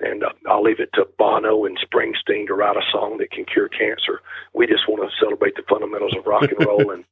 and 0.00 0.24
uh, 0.24 0.32
I'll 0.48 0.62
leave 0.62 0.80
it 0.80 0.90
to 0.94 1.06
Bono 1.18 1.64
and 1.64 1.78
Springsteen 1.78 2.46
to 2.48 2.54
write 2.54 2.76
a 2.76 2.82
song 2.92 3.18
that 3.18 3.30
can 3.30 3.44
cure 3.44 3.68
cancer. 3.68 4.20
We 4.54 4.66
just 4.66 4.88
want 4.88 5.08
to 5.08 5.16
celebrate 5.24 5.54
the 5.54 5.62
fundamentals 5.68 6.16
of 6.16 6.26
rock 6.26 6.50
and 6.50 6.66
roll 6.66 6.90
and 6.92 7.04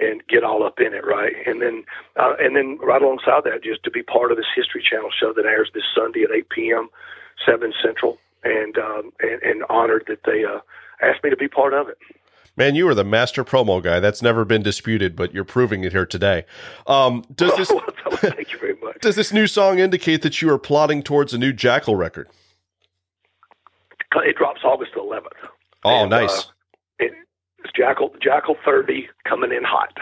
and 0.00 0.26
get 0.26 0.42
all 0.42 0.64
up 0.64 0.80
in 0.80 0.92
it, 0.94 1.04
right? 1.06 1.34
And 1.46 1.60
then 1.60 1.84
uh, 2.16 2.34
and 2.40 2.56
then 2.56 2.78
right 2.80 3.02
alongside 3.02 3.44
that, 3.44 3.62
just 3.62 3.84
to 3.84 3.90
be 3.90 4.02
part 4.02 4.30
of 4.30 4.38
this 4.38 4.48
History 4.56 4.82
Channel 4.82 5.10
show 5.20 5.34
that 5.34 5.44
airs 5.44 5.70
this 5.74 5.84
Sunday 5.94 6.22
at 6.22 6.30
8 6.30 6.48
p.m. 6.48 6.88
7 7.46 7.72
Central, 7.82 8.18
and 8.44 8.78
um, 8.78 9.10
and, 9.20 9.42
and 9.42 9.64
honored 9.68 10.04
that 10.08 10.20
they 10.24 10.44
uh, 10.44 10.60
asked 11.02 11.24
me 11.24 11.30
to 11.30 11.36
be 11.36 11.48
part 11.48 11.74
of 11.74 11.88
it. 11.88 11.98
Man, 12.56 12.76
you 12.76 12.86
are 12.88 12.94
the 12.94 13.04
master 13.04 13.44
promo 13.44 13.82
guy. 13.82 13.98
That's 13.98 14.22
never 14.22 14.44
been 14.44 14.62
disputed, 14.62 15.16
but 15.16 15.34
you're 15.34 15.44
proving 15.44 15.82
it 15.82 15.92
here 15.92 16.06
today. 16.06 16.44
Um, 16.86 17.24
does 17.34 17.56
this? 17.56 17.72
Thank 18.20 18.52
you 18.52 18.58
very 18.58 18.76
much. 18.76 19.00
Does 19.00 19.16
this 19.16 19.32
new 19.32 19.46
song 19.46 19.80
indicate 19.80 20.22
that 20.22 20.40
you 20.40 20.50
are 20.50 20.58
plotting 20.58 21.02
towards 21.02 21.34
a 21.34 21.38
new 21.38 21.52
Jackyl 21.52 21.98
record? 21.98 22.28
It 24.16 24.36
drops 24.36 24.60
August 24.62 24.92
11th. 24.94 25.26
Oh, 25.82 26.02
and, 26.02 26.10
nice. 26.10 26.30
Uh, 26.30 26.50
it, 27.00 27.12
it's 27.58 27.72
Jackyl 27.76 28.10
Jackyl 28.22 28.54
30 28.64 29.08
coming 29.28 29.50
in 29.50 29.64
hot, 29.64 29.98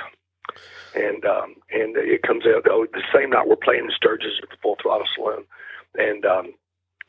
and 0.95 1.25
um, 1.25 1.55
and 1.71 1.97
it 1.97 2.23
comes 2.23 2.45
out 2.47 2.67
oh, 2.69 2.87
the 2.93 3.03
same 3.15 3.31
night 3.31 3.49
we're 3.49 3.57
playing 3.57 3.85
in 3.85 3.91
Sturgis 3.97 4.41
at 4.43 4.51
the 4.51 4.57
Full 4.63 4.77
Throttle 4.83 5.07
Saloon, 5.17 5.45
and 5.97 6.27
um, 6.27 6.53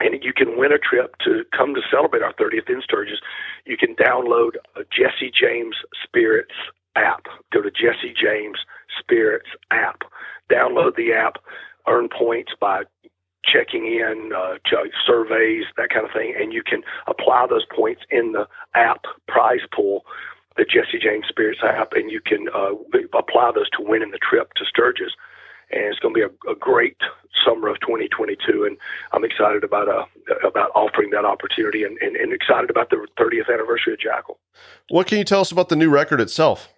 and 0.03 0.23
you 0.23 0.33
can 0.33 0.57
win 0.57 0.71
a 0.71 0.77
trip 0.77 1.15
to 1.23 1.43
come 1.55 1.73
to 1.75 1.81
celebrate 1.89 2.21
our 2.21 2.33
30th 2.33 2.69
in 2.69 2.81
Sturgis. 2.81 3.19
You 3.65 3.77
can 3.77 3.95
download 3.95 4.55
a 4.75 4.83
Jesse 4.91 5.31
James 5.31 5.75
Spirits 6.03 6.53
app. 6.95 7.25
Go 7.53 7.61
to 7.61 7.71
Jesse 7.71 8.13
James 8.13 8.59
Spirits 8.99 9.49
app. 9.71 10.01
Download 10.51 10.95
the 10.95 11.13
app. 11.13 11.37
Earn 11.87 12.09
points 12.09 12.51
by 12.59 12.83
checking 13.45 13.85
in, 13.87 14.31
uh, 14.35 14.55
surveys, 15.05 15.65
that 15.77 15.89
kind 15.89 16.05
of 16.05 16.11
thing, 16.13 16.33
and 16.39 16.53
you 16.53 16.63
can 16.63 16.81
apply 17.07 17.45
those 17.49 17.65
points 17.75 18.01
in 18.09 18.31
the 18.31 18.47
app 18.73 19.03
prize 19.27 19.65
pool, 19.73 20.05
the 20.55 20.63
Jesse 20.63 20.99
James 21.01 21.25
Spirits 21.27 21.59
app, 21.61 21.91
and 21.93 22.09
you 22.09 22.21
can 22.21 22.47
uh, 22.53 22.71
apply 23.17 23.51
those 23.53 23.69
to 23.71 23.81
winning 23.81 24.11
the 24.11 24.19
trip 24.19 24.53
to 24.55 24.65
Sturgis 24.65 25.11
and 25.73 25.83
it's 25.85 25.99
going 25.99 26.13
to 26.13 26.17
be 26.17 26.23
a, 26.23 26.51
a, 26.51 26.55
great 26.55 26.97
summer 27.45 27.67
of 27.67 27.79
2022. 27.81 28.63
And 28.63 28.77
I'm 29.11 29.23
excited 29.23 29.63
about 29.63 29.89
uh, 29.89 30.05
about 30.47 30.71
offering 30.75 31.09
that 31.11 31.25
opportunity, 31.25 31.83
and, 31.83 31.97
and, 31.99 32.15
and, 32.15 32.31
excited 32.31 32.69
about 32.69 32.89
the 32.89 33.05
30th 33.19 33.51
anniversary 33.51 33.93
of 33.93 33.99
Jackyl. 33.99 34.37
What 34.89 35.07
can 35.07 35.17
you 35.17 35.23
tell 35.23 35.41
us 35.41 35.51
about 35.51 35.69
the 35.69 35.75
new 35.75 35.89
record 35.89 36.21
itself? 36.21 36.69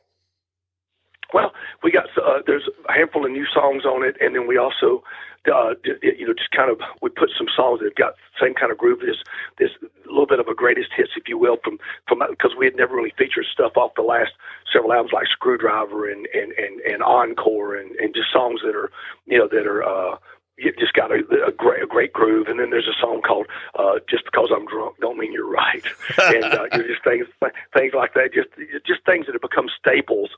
Well, 1.33 1.51
we 1.83 1.91
got 1.91 2.05
uh, 2.17 2.39
there's 2.47 2.69
a 2.87 2.93
handful 2.93 3.25
of 3.25 3.31
new 3.31 3.45
songs 3.53 3.85
on 3.85 4.03
it, 4.03 4.15
and 4.21 4.35
then 4.35 4.47
we 4.47 4.57
also 4.57 5.03
uh, 5.47 5.75
you 6.01 6.27
know, 6.27 6.33
just 6.33 6.51
kind 6.51 6.71
of 6.71 6.79
we 7.01 7.09
put 7.09 7.31
some 7.37 7.47
songs 7.55 7.79
that 7.81 7.95
got 7.95 8.13
same 8.41 8.53
kind 8.53 8.71
of 8.71 8.77
groove. 8.77 8.99
This 8.99 9.17
this 9.57 9.71
little 10.05 10.27
bit 10.27 10.39
of 10.39 10.47
a 10.47 10.55
greatest 10.55 10.89
hits, 10.95 11.11
if 11.15 11.27
you 11.27 11.37
will, 11.37 11.57
from 11.63 11.77
from 12.07 12.21
because 12.29 12.51
we 12.57 12.65
had 12.65 12.75
never 12.75 12.95
really 12.95 13.13
featured 13.17 13.45
stuff 13.51 13.77
off 13.77 13.95
the 13.95 14.01
last 14.01 14.31
several 14.71 14.93
albums 14.93 15.13
like 15.13 15.27
Screwdriver 15.27 16.09
and 16.09 16.27
and 16.33 16.51
and, 16.53 16.79
and 16.81 17.03
Encore 17.03 17.75
and 17.75 17.95
and 17.95 18.13
just 18.13 18.31
songs 18.31 18.61
that 18.63 18.75
are 18.75 18.91
you 19.25 19.37
know 19.37 19.47
that 19.47 19.67
are. 19.67 19.83
uh 19.83 20.17
you 20.57 20.71
just 20.79 20.93
got 20.93 21.11
a, 21.11 21.19
a 21.45 21.51
great 21.51 21.83
a 21.83 21.85
great 21.85 22.13
groove, 22.13 22.47
and 22.47 22.61
then 22.61 22.69
there's 22.69 22.87
a 22.87 23.01
song 23.01 23.21
called 23.21 23.45
uh, 23.77 23.99
"Just 24.09 24.23
Because 24.23 24.51
I'm 24.55 24.65
Drunk 24.65 24.95
Don't 25.01 25.17
Mean 25.17 25.33
You're 25.33 25.51
Right," 25.51 25.83
and 26.17 26.45
uh, 26.45 26.63
you 26.71 26.77
know, 26.79 26.87
just 26.87 27.03
things 27.03 27.27
things 27.75 27.93
like 27.93 28.13
that, 28.13 28.33
just 28.33 28.47
just 28.87 29.03
things 29.05 29.25
that 29.25 29.33
have 29.33 29.41
become 29.41 29.67
staples 29.77 30.29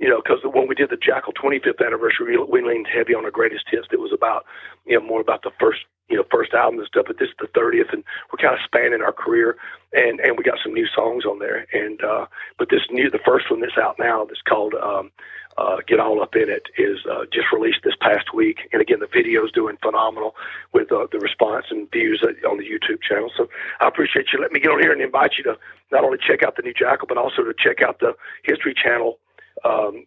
you 0.00 0.08
know, 0.08 0.22
because 0.24 0.40
when 0.42 0.66
we 0.66 0.74
did 0.74 0.88
the 0.88 0.96
Jackyl 0.96 1.34
25th 1.36 1.84
anniversary, 1.84 2.36
we 2.38 2.62
leaned 2.62 2.88
heavy 2.88 3.14
on 3.14 3.24
the 3.24 3.30
greatest 3.30 3.66
hits. 3.70 3.86
It 3.92 4.00
was 4.00 4.12
about, 4.14 4.46
you 4.86 4.98
know, 4.98 5.04
more 5.04 5.20
about 5.20 5.42
the 5.42 5.50
first, 5.60 5.80
you 6.08 6.16
know, 6.16 6.24
first 6.30 6.54
album 6.54 6.80
and 6.80 6.88
stuff. 6.88 7.04
But 7.06 7.18
this 7.18 7.28
is 7.28 7.36
the 7.38 7.48
30th, 7.48 7.92
and 7.92 8.02
we're 8.32 8.40
kind 8.40 8.54
of 8.54 8.64
spanning 8.64 9.02
our 9.02 9.12
career, 9.12 9.58
and 9.92 10.18
and 10.20 10.38
we 10.38 10.42
got 10.42 10.58
some 10.64 10.72
new 10.72 10.86
songs 10.96 11.26
on 11.26 11.38
there. 11.38 11.66
And 11.74 12.02
uh, 12.02 12.26
but 12.58 12.70
this 12.70 12.80
new, 12.90 13.10
the 13.10 13.20
first 13.26 13.50
one 13.50 13.60
that's 13.60 13.76
out 13.76 13.98
now, 13.98 14.24
that's 14.24 14.40
called 14.40 14.72
um, 14.72 15.12
uh, 15.58 15.84
"Get 15.86 16.00
All 16.00 16.22
Up 16.22 16.34
in 16.34 16.48
It," 16.48 16.72
is 16.78 17.04
uh, 17.04 17.28
just 17.30 17.52
released 17.52 17.84
this 17.84 18.00
past 18.00 18.32
week. 18.32 18.70
And 18.72 18.80
again, 18.80 19.00
the 19.00 19.12
video's 19.12 19.52
doing 19.52 19.76
phenomenal 19.82 20.34
with 20.72 20.90
uh, 20.90 21.08
the 21.12 21.18
response 21.18 21.66
and 21.68 21.90
views 21.92 22.24
on 22.24 22.56
the 22.56 22.64
YouTube 22.64 23.02
channel. 23.06 23.30
So 23.36 23.48
I 23.80 23.88
appreciate 23.88 24.32
you 24.32 24.40
letting 24.40 24.54
me 24.54 24.60
get 24.60 24.72
on 24.72 24.80
here 24.80 24.92
and 24.92 25.02
invite 25.02 25.32
you 25.36 25.44
to 25.44 25.58
not 25.92 26.04
only 26.04 26.16
check 26.16 26.42
out 26.42 26.56
the 26.56 26.62
new 26.62 26.72
Jackyl, 26.72 27.06
but 27.06 27.18
also 27.18 27.44
to 27.44 27.52
check 27.52 27.82
out 27.82 28.00
the 28.00 28.14
History 28.44 28.72
Channel 28.72 29.18
um, 29.64 30.04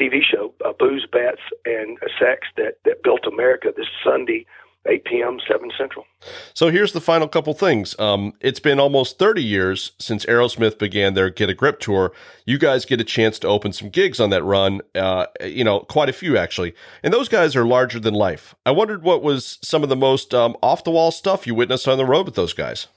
TV 0.00 0.20
show, 0.22 0.54
uh, 0.64 0.72
Booze, 0.78 1.06
Bets, 1.10 1.40
and 1.64 1.98
Sex 2.18 2.46
that, 2.56 2.74
that 2.84 3.02
built 3.02 3.26
America 3.26 3.72
this 3.74 3.86
Sunday, 4.04 4.46
8 4.86 5.04
p.m., 5.04 5.38
7 5.48 5.70
Central. 5.78 6.04
So 6.52 6.68
here's 6.68 6.92
the 6.92 7.00
final 7.00 7.26
couple 7.26 7.54
things. 7.54 7.98
Um, 7.98 8.34
it's 8.40 8.60
been 8.60 8.78
almost 8.78 9.18
30 9.18 9.42
years 9.42 9.92
since 9.98 10.26
Aerosmith 10.26 10.78
began 10.78 11.14
their 11.14 11.30
Get 11.30 11.48
a 11.48 11.54
Grip 11.54 11.80
tour. 11.80 12.12
You 12.44 12.58
guys 12.58 12.84
get 12.84 13.00
a 13.00 13.04
chance 13.04 13.38
to 13.40 13.48
open 13.48 13.72
some 13.72 13.88
gigs 13.88 14.20
on 14.20 14.30
that 14.30 14.42
run, 14.42 14.82
uh, 14.94 15.26
you 15.42 15.64
know, 15.64 15.80
quite 15.80 16.10
a 16.10 16.12
few 16.12 16.36
actually. 16.36 16.74
And 17.02 17.14
those 17.14 17.28
guys 17.28 17.56
are 17.56 17.64
larger 17.64 17.98
than 17.98 18.14
life. 18.14 18.54
I 18.66 18.72
wondered 18.72 19.02
what 19.02 19.22
was 19.22 19.58
some 19.62 19.82
of 19.82 19.88
the 19.88 19.96
most 19.96 20.34
um, 20.34 20.56
off 20.62 20.84
the 20.84 20.90
wall 20.90 21.10
stuff 21.10 21.46
you 21.46 21.54
witnessed 21.54 21.88
on 21.88 21.96
the 21.96 22.04
road 22.04 22.26
with 22.26 22.34
those 22.34 22.52
guys. 22.52 22.88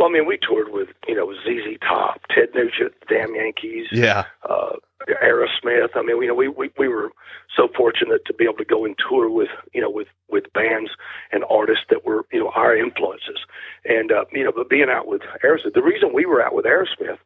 Well, 0.00 0.08
I 0.08 0.12
mean, 0.12 0.24
we 0.24 0.38
toured 0.38 0.72
with 0.72 0.88
you 1.06 1.14
know 1.14 1.30
ZZ 1.44 1.76
Top, 1.86 2.22
Ted 2.34 2.48
Nugent, 2.54 2.94
Damn 3.06 3.34
Yankees, 3.34 3.86
yeah, 3.92 4.24
uh, 4.48 4.76
Aerosmith. 5.22 5.90
I 5.94 6.00
mean, 6.00 6.22
you 6.22 6.28
know, 6.28 6.34
we, 6.34 6.48
we 6.48 6.70
we 6.78 6.88
were 6.88 7.10
so 7.54 7.68
fortunate 7.76 8.24
to 8.24 8.32
be 8.32 8.44
able 8.44 8.56
to 8.56 8.64
go 8.64 8.86
and 8.86 8.96
tour 8.96 9.28
with 9.28 9.50
you 9.74 9.82
know 9.82 9.90
with 9.90 10.08
with 10.30 10.50
bands 10.54 10.90
and 11.32 11.44
artists 11.50 11.84
that 11.90 12.06
were 12.06 12.24
you 12.32 12.40
know 12.40 12.50
our 12.54 12.74
influences, 12.74 13.40
and 13.84 14.10
uh, 14.10 14.24
you 14.32 14.42
know, 14.42 14.52
but 14.56 14.70
being 14.70 14.88
out 14.88 15.06
with 15.06 15.20
Aerosmith, 15.44 15.74
the 15.74 15.82
reason 15.82 16.14
we 16.14 16.24
were 16.24 16.42
out 16.42 16.54
with 16.54 16.64
Aerosmith 16.64 17.18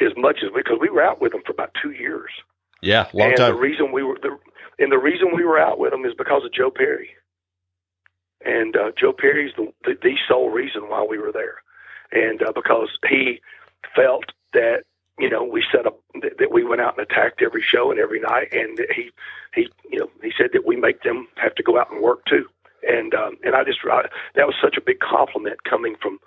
as 0.00 0.12
much 0.16 0.36
as 0.44 0.50
because 0.54 0.78
we 0.80 0.90
were 0.90 1.02
out 1.02 1.20
with 1.20 1.32
them 1.32 1.42
for 1.44 1.50
about 1.50 1.72
two 1.82 1.90
years. 1.90 2.30
Yeah, 2.80 3.08
long 3.12 3.30
and 3.30 3.36
time. 3.38 3.54
The 3.54 3.60
reason 3.60 3.90
we 3.90 4.04
were 4.04 4.18
the 4.22 4.38
and 4.78 4.92
the 4.92 4.98
reason 4.98 5.34
we 5.34 5.42
were 5.42 5.58
out 5.58 5.80
with 5.80 5.90
them 5.90 6.04
is 6.04 6.14
because 6.16 6.44
of 6.44 6.54
Joe 6.54 6.70
Perry. 6.70 7.10
And 8.46 8.76
uh, 8.76 8.92
Joe 8.96 9.12
Perry's 9.12 9.52
the, 9.56 9.72
the 9.82 9.94
the 10.00 10.14
sole 10.28 10.50
reason 10.50 10.82
why 10.82 11.04
we 11.08 11.18
were 11.18 11.32
there 11.32 11.63
and 12.12 12.42
uh, 12.42 12.52
because 12.54 12.88
he 13.08 13.40
felt 13.94 14.24
that 14.52 14.84
you 15.18 15.28
know 15.28 15.44
we 15.44 15.64
set 15.72 15.86
up 15.86 15.98
that, 16.22 16.52
we 16.52 16.64
went 16.64 16.80
out 16.80 16.98
and 16.98 17.06
attacked 17.06 17.42
every 17.42 17.62
show 17.62 17.90
and 17.90 18.00
every 18.00 18.20
night, 18.20 18.48
and 18.52 18.78
he 18.94 19.10
he 19.54 19.68
you 19.90 20.00
know 20.00 20.10
he 20.22 20.32
said 20.36 20.50
that 20.52 20.66
we 20.66 20.76
make 20.76 21.02
them 21.02 21.28
have 21.36 21.54
to 21.54 21.62
go 21.62 21.78
out 21.78 21.90
and 21.90 22.02
work 22.02 22.24
too, 22.26 22.46
and 22.86 23.14
um, 23.14 23.36
and 23.44 23.54
I 23.54 23.64
just 23.64 23.78
I, 23.84 24.02
that 24.34 24.46
was 24.46 24.56
such 24.62 24.76
a 24.76 24.84
big 24.84 25.00
compliment 25.00 25.64
coming 25.64 25.96
from 26.00 26.18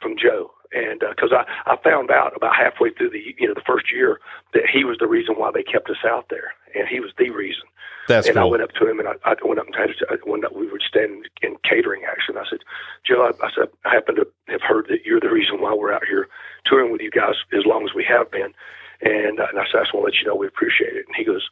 from 0.00 0.16
Joe, 0.16 0.50
and 0.72 1.00
because 1.00 1.32
uh, 1.32 1.44
I 1.66 1.74
I 1.74 1.76
found 1.82 2.10
out 2.10 2.36
about 2.36 2.54
halfway 2.56 2.90
through 2.90 3.10
the 3.10 3.34
you 3.38 3.48
know 3.48 3.54
the 3.54 3.66
first 3.66 3.92
year 3.92 4.20
that 4.54 4.64
he 4.72 4.84
was 4.84 4.98
the 4.98 5.08
reason 5.08 5.34
why 5.36 5.50
they 5.52 5.62
kept 5.62 5.90
us 5.90 6.04
out 6.06 6.26
there, 6.30 6.52
and 6.74 6.88
he 6.88 7.00
was 7.00 7.12
the 7.18 7.30
reason. 7.30 7.64
That's 8.08 8.26
and 8.26 8.36
cool. 8.36 8.44
I 8.44 8.50
went 8.50 8.62
up 8.62 8.72
to 8.80 8.88
him 8.88 8.98
and 8.98 9.08
I, 9.08 9.12
I 9.22 9.34
went 9.44 9.60
up 9.60 9.66
and 9.66 9.76
had 9.76 9.90
I 10.08 10.16
went 10.26 10.44
up, 10.44 10.56
we 10.56 10.66
were 10.66 10.80
standing 10.80 11.24
in 11.42 11.56
catering 11.62 12.02
action. 12.10 12.38
I 12.38 12.44
said, 12.48 12.60
Joe, 13.06 13.30
I, 13.30 13.46
I 13.46 13.50
said, 13.54 13.68
I 13.84 13.92
happen 13.92 14.16
to 14.16 14.26
heard 14.68 14.86
that 14.88 15.04
you're 15.04 15.20
the 15.20 15.30
reason 15.30 15.60
why 15.60 15.74
we're 15.74 15.92
out 15.92 16.04
here 16.04 16.28
touring 16.64 16.92
with 16.92 17.00
you 17.00 17.10
guys 17.10 17.34
as 17.52 17.64
long 17.64 17.84
as 17.84 17.94
we 17.94 18.04
have 18.04 18.30
been. 18.30 18.52
And, 19.00 19.40
uh, 19.40 19.46
and 19.50 19.58
I 19.58 19.64
said, 19.66 19.80
I 19.80 19.84
just 19.84 19.94
want 19.94 20.04
to 20.04 20.10
let 20.10 20.20
you 20.20 20.26
know 20.26 20.34
we 20.34 20.46
appreciate 20.46 20.94
it. 20.94 21.06
And 21.06 21.16
he 21.16 21.24
goes, 21.24 21.48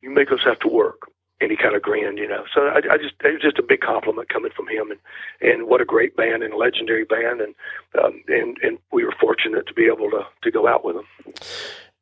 you 0.00 0.10
make 0.10 0.32
us 0.32 0.40
have 0.44 0.58
to 0.60 0.68
work. 0.68 1.02
And 1.40 1.50
he 1.50 1.56
kind 1.56 1.74
of 1.74 1.82
grinned, 1.82 2.18
you 2.18 2.28
know. 2.28 2.44
So 2.54 2.60
I, 2.68 2.76
I 2.76 2.96
just 2.98 3.14
it 3.24 3.32
was 3.32 3.42
just 3.42 3.58
a 3.58 3.64
big 3.64 3.80
compliment 3.80 4.28
coming 4.28 4.52
from 4.54 4.68
him, 4.68 4.92
and 4.92 5.00
and 5.40 5.66
what 5.66 5.80
a 5.80 5.84
great 5.84 6.14
band 6.14 6.44
and 6.44 6.54
a 6.54 6.56
legendary 6.56 7.02
band, 7.02 7.40
and 7.40 7.52
um, 8.00 8.22
and 8.28 8.56
and 8.62 8.78
we 8.92 9.04
were 9.04 9.14
fortunate 9.20 9.66
to 9.66 9.74
be 9.74 9.86
able 9.86 10.08
to 10.10 10.22
to 10.40 10.50
go 10.52 10.68
out 10.68 10.84
with 10.84 10.94
them. 10.94 11.34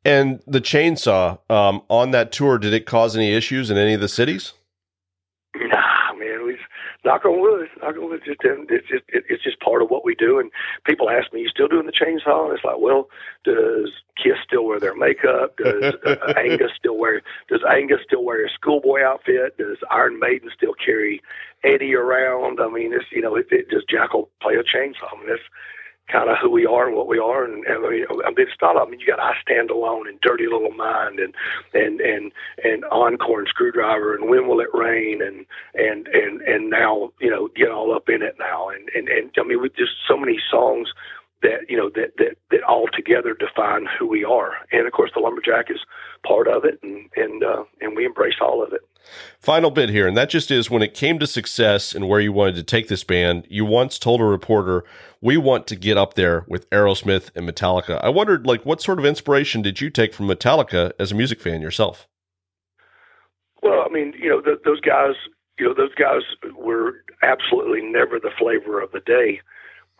And 0.05 0.43
the 0.45 0.61
chainsaw 0.61 1.39
um, 1.49 1.81
on 1.89 2.11
that 2.11 2.31
tour, 2.31 2.59
did 2.59 2.71
it 2.71 2.85
cause 2.85 3.15
any 3.15 3.33
issues 3.33 3.71
in 3.71 3.77
any 3.77 3.95
of 3.95 4.01
the 4.01 4.07
cities? 4.07 4.53
Nah, 7.03 7.13
man. 7.13 7.21
We 7.23 7.25
knock 7.25 7.25
on 7.25 7.41
wood. 7.41 7.69
Knock 7.81 7.95
on 7.97 8.09
wood. 8.09 8.21
Just 8.25 8.39
it's 8.43 8.87
just 8.87 9.03
it's 9.07 9.43
just 9.43 9.59
part 9.59 9.81
of 9.81 9.89
what 9.89 10.05
we 10.05 10.15
do. 10.15 10.39
And 10.39 10.51
people 10.85 11.09
ask 11.09 11.31
me, 11.33 11.41
"You 11.41 11.49
still 11.49 11.67
doing 11.67 11.85
the 11.85 11.91
chainsaw?" 11.91 12.45
And 12.45 12.55
it's 12.55 12.65
like, 12.65 12.79
well, 12.79 13.09
does 13.43 13.91
Kiss 14.17 14.37
still 14.45 14.65
wear 14.65 14.79
their 14.79 14.95
makeup? 14.95 15.57
Does 15.57 15.93
uh, 16.05 16.33
Angus 16.37 16.71
still 16.77 16.97
wear? 16.97 17.21
Does 17.49 17.61
Angus 17.69 18.01
still 18.05 18.23
wear 18.23 18.45
a 18.45 18.49
schoolboy 18.49 19.01
outfit? 19.03 19.57
Does 19.57 19.77
Iron 19.89 20.19
Maiden 20.19 20.49
still 20.55 20.73
carry 20.73 21.21
Eddie 21.63 21.95
around? 21.95 22.59
I 22.59 22.69
mean, 22.69 22.93
it's 22.93 23.05
you 23.11 23.21
know, 23.21 23.35
it, 23.35 23.47
it, 23.51 23.69
does 23.69 23.85
Jackyl 23.85 24.27
play 24.41 24.55
a 24.55 24.63
chainsaw? 24.63 25.13
I 25.13 25.17
mean, 25.19 25.29
that's 25.29 25.41
kind 26.09 26.29
of 26.29 26.37
who 26.41 26.49
we 26.49 26.65
are 26.65 26.87
and 26.87 26.95
what 26.95 27.07
we 27.07 27.19
are. 27.19 27.43
And, 27.45 27.65
and 27.65 27.85
I 27.85 27.89
mean, 27.89 28.05
it's 28.37 28.51
not. 28.61 28.77
I 28.77 28.89
mean, 28.89 28.99
you 28.99 29.07
got 29.07 29.19
I 29.19 29.33
Stand 29.41 29.69
Alone 29.71 30.07
and 30.07 30.19
Dirty 30.21 30.45
Little 30.45 30.71
Mind 30.71 31.19
and 31.19 31.33
and 31.73 31.99
and 32.01 32.31
and 32.63 32.85
Encore 32.91 33.39
and 33.39 33.47
Screwdriver 33.47 34.15
and 34.15 34.29
When 34.29 34.47
Will 34.47 34.59
It 34.61 34.73
Rain 34.73 35.21
and 35.21 35.45
and 35.75 36.07
and 36.07 36.41
and 36.41 36.69
now 36.69 37.11
you 37.19 37.29
know 37.29 37.49
get 37.55 37.71
all 37.71 37.93
up 37.95 38.09
in 38.09 38.21
it 38.21 38.35
now. 38.39 38.69
And 38.69 38.89
and 38.95 39.07
and 39.09 39.31
I 39.37 39.43
mean, 39.43 39.61
with 39.61 39.75
just 39.75 39.91
so 40.07 40.17
many 40.17 40.39
songs 40.49 40.89
that 41.41 41.69
you 41.69 41.77
know 41.77 41.89
that 41.95 42.13
that 42.17 42.35
that 42.51 42.63
all 42.63 42.87
together 42.93 43.33
define 43.33 43.87
who 43.99 44.07
we 44.07 44.23
are. 44.23 44.51
And 44.71 44.87
of 44.87 44.93
course, 44.93 45.11
the 45.13 45.21
lumberjack 45.21 45.69
is 45.69 45.79
part 46.25 46.47
of 46.47 46.65
it, 46.65 46.79
and 46.83 47.09
and 47.15 47.43
uh, 47.43 47.63
and 47.81 47.95
we 47.95 48.05
embrace 48.05 48.35
all 48.41 48.63
of 48.63 48.73
it. 48.73 48.81
Final 49.39 49.71
bit 49.71 49.89
here, 49.89 50.07
and 50.07 50.15
that 50.15 50.29
just 50.29 50.51
is 50.51 50.69
when 50.69 50.81
it 50.81 50.93
came 50.93 51.19
to 51.19 51.27
success 51.27 51.93
and 51.93 52.07
where 52.07 52.19
you 52.19 52.31
wanted 52.31 52.55
to 52.55 52.63
take 52.63 52.87
this 52.87 53.03
band. 53.03 53.45
You 53.49 53.65
once 53.65 53.97
told 53.97 54.21
a 54.21 54.25
reporter, 54.25 54.83
"We 55.21 55.37
want 55.37 55.67
to 55.67 55.75
get 55.75 55.97
up 55.97 56.13
there 56.13 56.45
with 56.47 56.69
Aerosmith 56.69 57.29
and 57.35 57.47
Metallica." 57.47 57.99
I 58.03 58.09
wondered, 58.09 58.45
like, 58.45 58.65
what 58.65 58.81
sort 58.81 58.99
of 58.99 59.05
inspiration 59.05 59.61
did 59.61 59.81
you 59.81 59.89
take 59.89 60.13
from 60.13 60.27
Metallica 60.27 60.91
as 60.99 61.11
a 61.11 61.15
music 61.15 61.39
fan 61.39 61.61
yourself? 61.61 62.07
Well, 63.61 63.83
I 63.85 63.91
mean, 63.91 64.13
you 64.17 64.29
know, 64.29 64.41
those 64.41 64.81
guys, 64.81 65.15
you 65.59 65.67
know, 65.67 65.73
those 65.73 65.93
guys 65.95 66.21
were 66.55 67.03
absolutely 67.21 67.81
never 67.81 68.19
the 68.19 68.31
flavor 68.37 68.81
of 68.81 68.91
the 68.91 69.01
day 69.01 69.41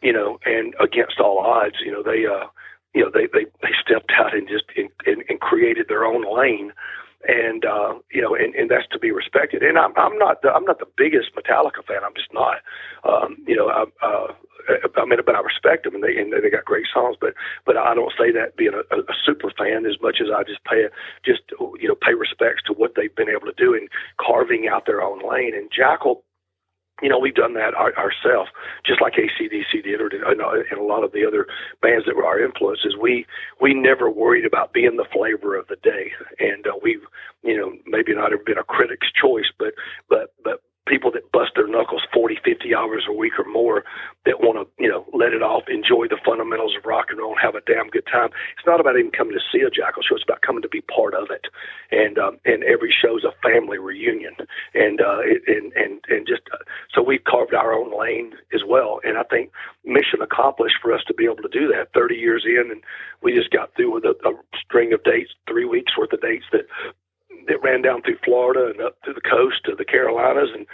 you 0.02 0.12
know, 0.12 0.40
and 0.46 0.74
against 0.80 1.20
all 1.20 1.40
odds, 1.40 1.76
you 1.84 1.92
know, 1.92 2.04
they, 2.04 2.26
uh, 2.26 2.48
you 2.94 3.04
know, 3.04 3.12
they, 3.14 3.28
they, 3.32 3.46
they 3.62 3.74
stepped 3.82 4.12
out 4.18 4.34
and 4.34 4.48
just, 4.48 4.66
and, 4.76 5.24
and 5.30 5.40
created 5.40 5.88
their 5.88 6.06
own 6.06 6.24
lane. 6.36 6.74
And, 7.28 7.66
uh, 7.66 7.94
you 8.12 8.22
know, 8.22 8.34
and, 8.34 8.56
and 8.56 8.70
that's 8.70 8.88
to 8.92 9.00
be 9.00 9.12
respected. 9.12 9.62
And 9.62 9.78
I'm, 9.78 9.94
I'm 9.96 10.18
not, 10.18 10.42
the, 10.42 10.50
I'm 10.50 10.66
not 10.66 10.80
the 10.80 10.90
biggest 10.98 11.36
Metallica 11.36 11.86
fan. 11.86 12.04
I'm 12.04 12.16
just 12.16 12.34
not, 12.34 12.58
um, 13.04 13.38
you 13.46 13.56
know, 13.56 13.70
I, 13.70 13.86
uh, 14.06 14.34
I 14.98 15.06
mean, 15.06 15.20
but 15.26 15.36
I 15.36 15.42
respect 15.42 15.84
them 15.84 15.96
and 15.96 16.04
they, 16.04 16.18
and 16.18 16.34
they 16.34 16.50
got 16.50 16.66
great 16.66 16.86
songs, 16.92 17.18
but, 17.20 17.34
but 17.66 17.78
I 17.78 17.94
don't 17.94 18.14
say 18.18 18.32
that 18.32 18.58
being 18.58 18.74
a, 18.74 18.96
a 18.96 19.16
super 19.26 19.52
fan 19.58 19.86
as 19.86 20.02
much 20.02 20.18
as 20.22 20.28
I 20.34 20.44
just 20.44 20.64
pay, 20.66 20.86
just, 21.26 21.42
you 21.80 21.88
know, 21.88 21.96
pay 21.96 22.14
respects 22.14 22.64
to 22.68 22.74
what 22.74 22.94
they've 22.96 23.16
been 23.16 23.30
able 23.30 23.46
to 23.46 23.58
do 23.58 23.74
in 23.74 23.88
carving 24.20 24.68
out 24.68 24.86
their 24.86 25.02
own 25.02 25.22
lane. 25.28 25.54
And 25.56 25.70
Jackyl, 25.72 26.22
you 27.02 27.10
know, 27.10 27.20
we've 27.20 27.36
done 27.36 27.54
that 27.56 27.74
our, 27.74 27.94
ourselves, 27.96 28.50
just 28.86 29.02
like 29.02 29.14
ACDC 29.14 29.84
did, 29.84 30.02
or 30.02 30.10
did, 30.10 30.22
and 30.24 30.40
a 30.80 30.84
lot 30.84 31.04
of 31.04 31.12
the 31.12 31.26
other 31.26 31.48
bands 31.82 32.06
that 32.06 32.16
were 32.16 32.26
our 32.26 32.40
influences. 32.40 32.96
We 33.00 33.26
we 33.60 33.74
never 33.74 34.10
worried 34.10 34.46
about 34.46 34.74
being 34.74 34.98
the 34.98 35.06
flavor 35.12 35.56
of 35.56 35.68
the 35.68 35.78
day, 35.78 36.12
and 36.40 36.66
uh, 36.68 36.74
we've, 36.82 37.04
you 37.44 37.58
know, 37.58 37.74
maybe 37.86 38.14
not 38.14 38.34
ever 38.34 38.44
been 38.44 38.58
a 38.58 38.64
critic's 38.64 39.08
choice, 39.12 39.52
but 39.58 39.74
but 40.10 40.34
but 40.44 40.62
people 40.88 41.12
that 41.12 41.32
bust 41.32 41.52
their 41.56 41.68
knuckles 41.68 42.02
40, 42.14 42.40
50 42.44 42.74
hours 42.76 43.06
a 43.08 43.14
week 43.14 43.34
or 43.38 43.46
more 43.46 43.84
that 44.26 44.42
want 44.42 44.58
to, 44.58 44.66
you 44.82 44.90
know, 44.90 45.06
let 45.14 45.34
it 45.34 45.42
off, 45.42 45.64
enjoy 45.70 46.08
the 46.08 46.18
fundamentals 46.26 46.76
of 46.78 46.86
rock 46.86 47.08
and 47.10 47.20
roll, 47.20 47.34
and 47.34 47.42
have 47.42 47.56
a 47.56 47.62
damn 47.62 47.90
good 47.90 48.06
time. 48.12 48.30
It's 48.58 48.66
not 48.66 48.80
about 48.80 48.98
even 48.98 49.12
coming 49.12 49.34
to 49.34 49.44
see 49.52 49.62
a 49.62 49.70
Jackyl 49.70 50.02
show. 50.02 50.16
It's 50.16 50.24
about 50.26 50.42
coming 50.42 50.62
to 50.62 50.70
be 50.70 50.82
part 50.82 51.14
of 51.14 51.30
it. 51.30 51.46
And 51.92 52.18
um, 52.18 52.38
and 52.46 52.64
every 52.64 52.94
show's 52.94 53.24
a 53.24 53.34
family 53.46 53.78
reunion. 53.78 54.34
And 54.74 55.02
uh, 55.02 55.22
and 55.48 55.74
and 55.74 56.02
and 56.10 56.28
just 56.28 56.44
uh, 56.54 56.64
so 56.94 57.02
we've 57.02 57.24
carved 57.24 57.54
our 57.54 57.74
own 57.74 57.94
lane 57.94 58.34
as 58.54 58.62
well. 58.66 59.00
And 59.04 59.18
I 59.18 59.24
think 59.24 59.52
mission 59.86 60.22
accomplished 60.22 60.82
for 60.82 60.94
us 60.94 61.02
to 61.08 61.14
be 61.14 61.26
able 61.26 61.46
to 61.46 61.54
do 61.54 61.68
that. 61.70 61.94
Thirty 61.94 62.16
years 62.16 62.46
in, 62.46 62.72
and 62.72 62.82
we 63.22 63.34
just 63.34 63.52
got 63.52 63.74
through 63.76 63.94
with 63.94 64.06
a, 64.06 64.16
a 64.26 64.34
string 64.58 64.94
of 64.94 65.04
dates, 65.04 65.32
three 65.48 65.66
weeks 65.66 65.98
worth 65.98 66.14
of 66.14 66.22
dates 66.22 66.46
that 66.52 66.66
that 67.48 67.62
ran 67.64 67.82
down 67.82 68.02
through 68.02 68.18
Florida 68.24 68.72
and 68.72 68.82
up 68.82 69.02
to 69.04 69.14
the 69.14 69.22
coast 69.22 69.66
to 69.66 69.76
the 69.76 69.86
Carolinas 69.86 70.50
and 70.54 70.66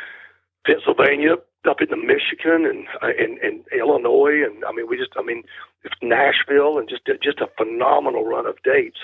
Pennsylvania, 0.65 1.35
up 1.67 1.81
into 1.81 1.95
Michigan 1.97 2.65
and 2.65 2.87
uh, 3.01 3.13
and, 3.17 3.37
and 3.39 3.63
Illinois, 3.77 4.43
and 4.43 4.63
I 4.65 4.71
mean 4.71 4.87
we 4.87 4.97
just 4.97 5.11
I 5.17 5.23
mean 5.23 5.43
it's 5.83 5.95
Nashville, 6.01 6.77
and 6.77 6.89
just 6.89 7.05
just 7.23 7.39
a 7.39 7.49
phenomenal 7.57 8.25
run 8.25 8.45
of 8.45 8.61
dates. 8.63 8.99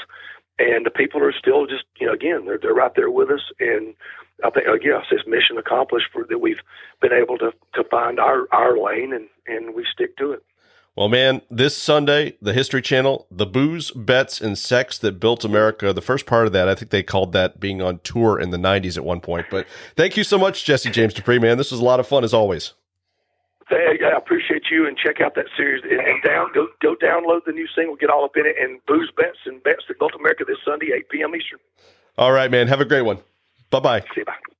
And 0.60 0.86
the 0.86 0.92
people 0.92 1.22
are 1.24 1.34
still 1.34 1.66
just 1.66 1.86
you 2.00 2.08
know 2.08 2.14
again 2.14 2.46
they're 2.46 2.60
they're 2.62 2.74
right 2.74 2.94
there 2.96 3.12
with 3.12 3.30
us, 3.30 3.52
and 3.60 3.96
I 4.44 4.50
think 4.50 4.68
again 4.68 5.00
it's 5.12 5.28
mission 5.28 5.58
accomplished 5.58 6.08
for 6.12 6.26
that 6.28 6.40
we've 6.40 6.64
been 7.02 7.14
able 7.14 7.38
to 7.40 7.52
to 7.76 7.84
find 7.90 8.20
our 8.20 8.48
our 8.52 8.78
lane 8.78 9.14
and 9.14 9.28
and 9.48 9.76
we 9.76 9.86
stick 9.92 10.18
to 10.18 10.32
it. 10.32 10.44
Well, 10.96 11.10
man, 11.10 11.42
this 11.50 11.76
Sunday, 11.76 12.38
the 12.40 12.54
History 12.54 12.82
Channel, 12.82 13.26
the 13.32 13.48
booze, 13.48 13.90
bets, 13.92 14.40
and 14.40 14.56
sex 14.56 15.00
that 15.00 15.20
built 15.20 15.44
America. 15.44 15.92
The 15.92 16.04
first 16.04 16.28
part 16.28 16.46
of 16.46 16.54
that, 16.54 16.70
I 16.70 16.76
think 16.76 16.92
they 16.92 17.02
called 17.02 17.34
that 17.34 17.60
being 17.60 17.82
on 17.82 18.00
tour 18.04 18.40
in 18.40 18.52
the 18.52 18.58
'90s 18.58 18.96
at 18.96 19.04
one 19.04 19.20
point. 19.20 19.48
But 19.50 19.66
thank 19.96 20.18
you 20.18 20.24
so 20.24 20.38
much, 20.38 20.66
Jesse 20.66 20.92
James 20.92 21.16
Dupree, 21.16 21.40
man. 21.40 21.58
This 21.58 21.72
was 21.72 21.80
a 21.80 21.84
lot 21.84 22.00
of 22.00 22.08
fun 22.08 22.24
as 22.24 22.32
always. 22.32 22.74
Hey, 23.70 23.98
I 24.06 24.16
appreciate 24.18 24.66
you 24.70 24.86
and 24.88 24.96
check 24.96 25.20
out 25.20 25.34
that 25.34 25.46
series 25.58 25.84
and, 25.84 26.00
and 26.00 26.22
down 26.22 26.52
go 26.54 26.68
go 26.80 26.96
download 26.96 27.46
the 27.46 27.54
new 27.54 27.68
single, 27.76 27.96
get 27.96 28.12
all 28.12 28.24
up 28.24 28.38
in 28.38 28.46
it, 28.46 28.56
and 28.62 28.80
booze 28.86 29.10
bets 29.18 29.40
and 29.46 29.64
bets 29.64 29.84
that 29.88 29.98
built 29.98 30.14
America 30.20 30.44
this 30.46 30.58
Sunday, 30.64 30.92
8 30.96 31.10
p.m. 31.10 31.36
Eastern. 31.36 31.60
All 32.20 32.32
right, 32.32 32.52
man. 32.52 32.68
Have 32.68 32.82
a 32.82 32.86
great 32.86 33.02
one. 33.02 33.18
Bye 33.72 33.80
bye. 33.80 34.00
See 34.02 34.08
you. 34.18 34.26
Bye. 34.26 34.53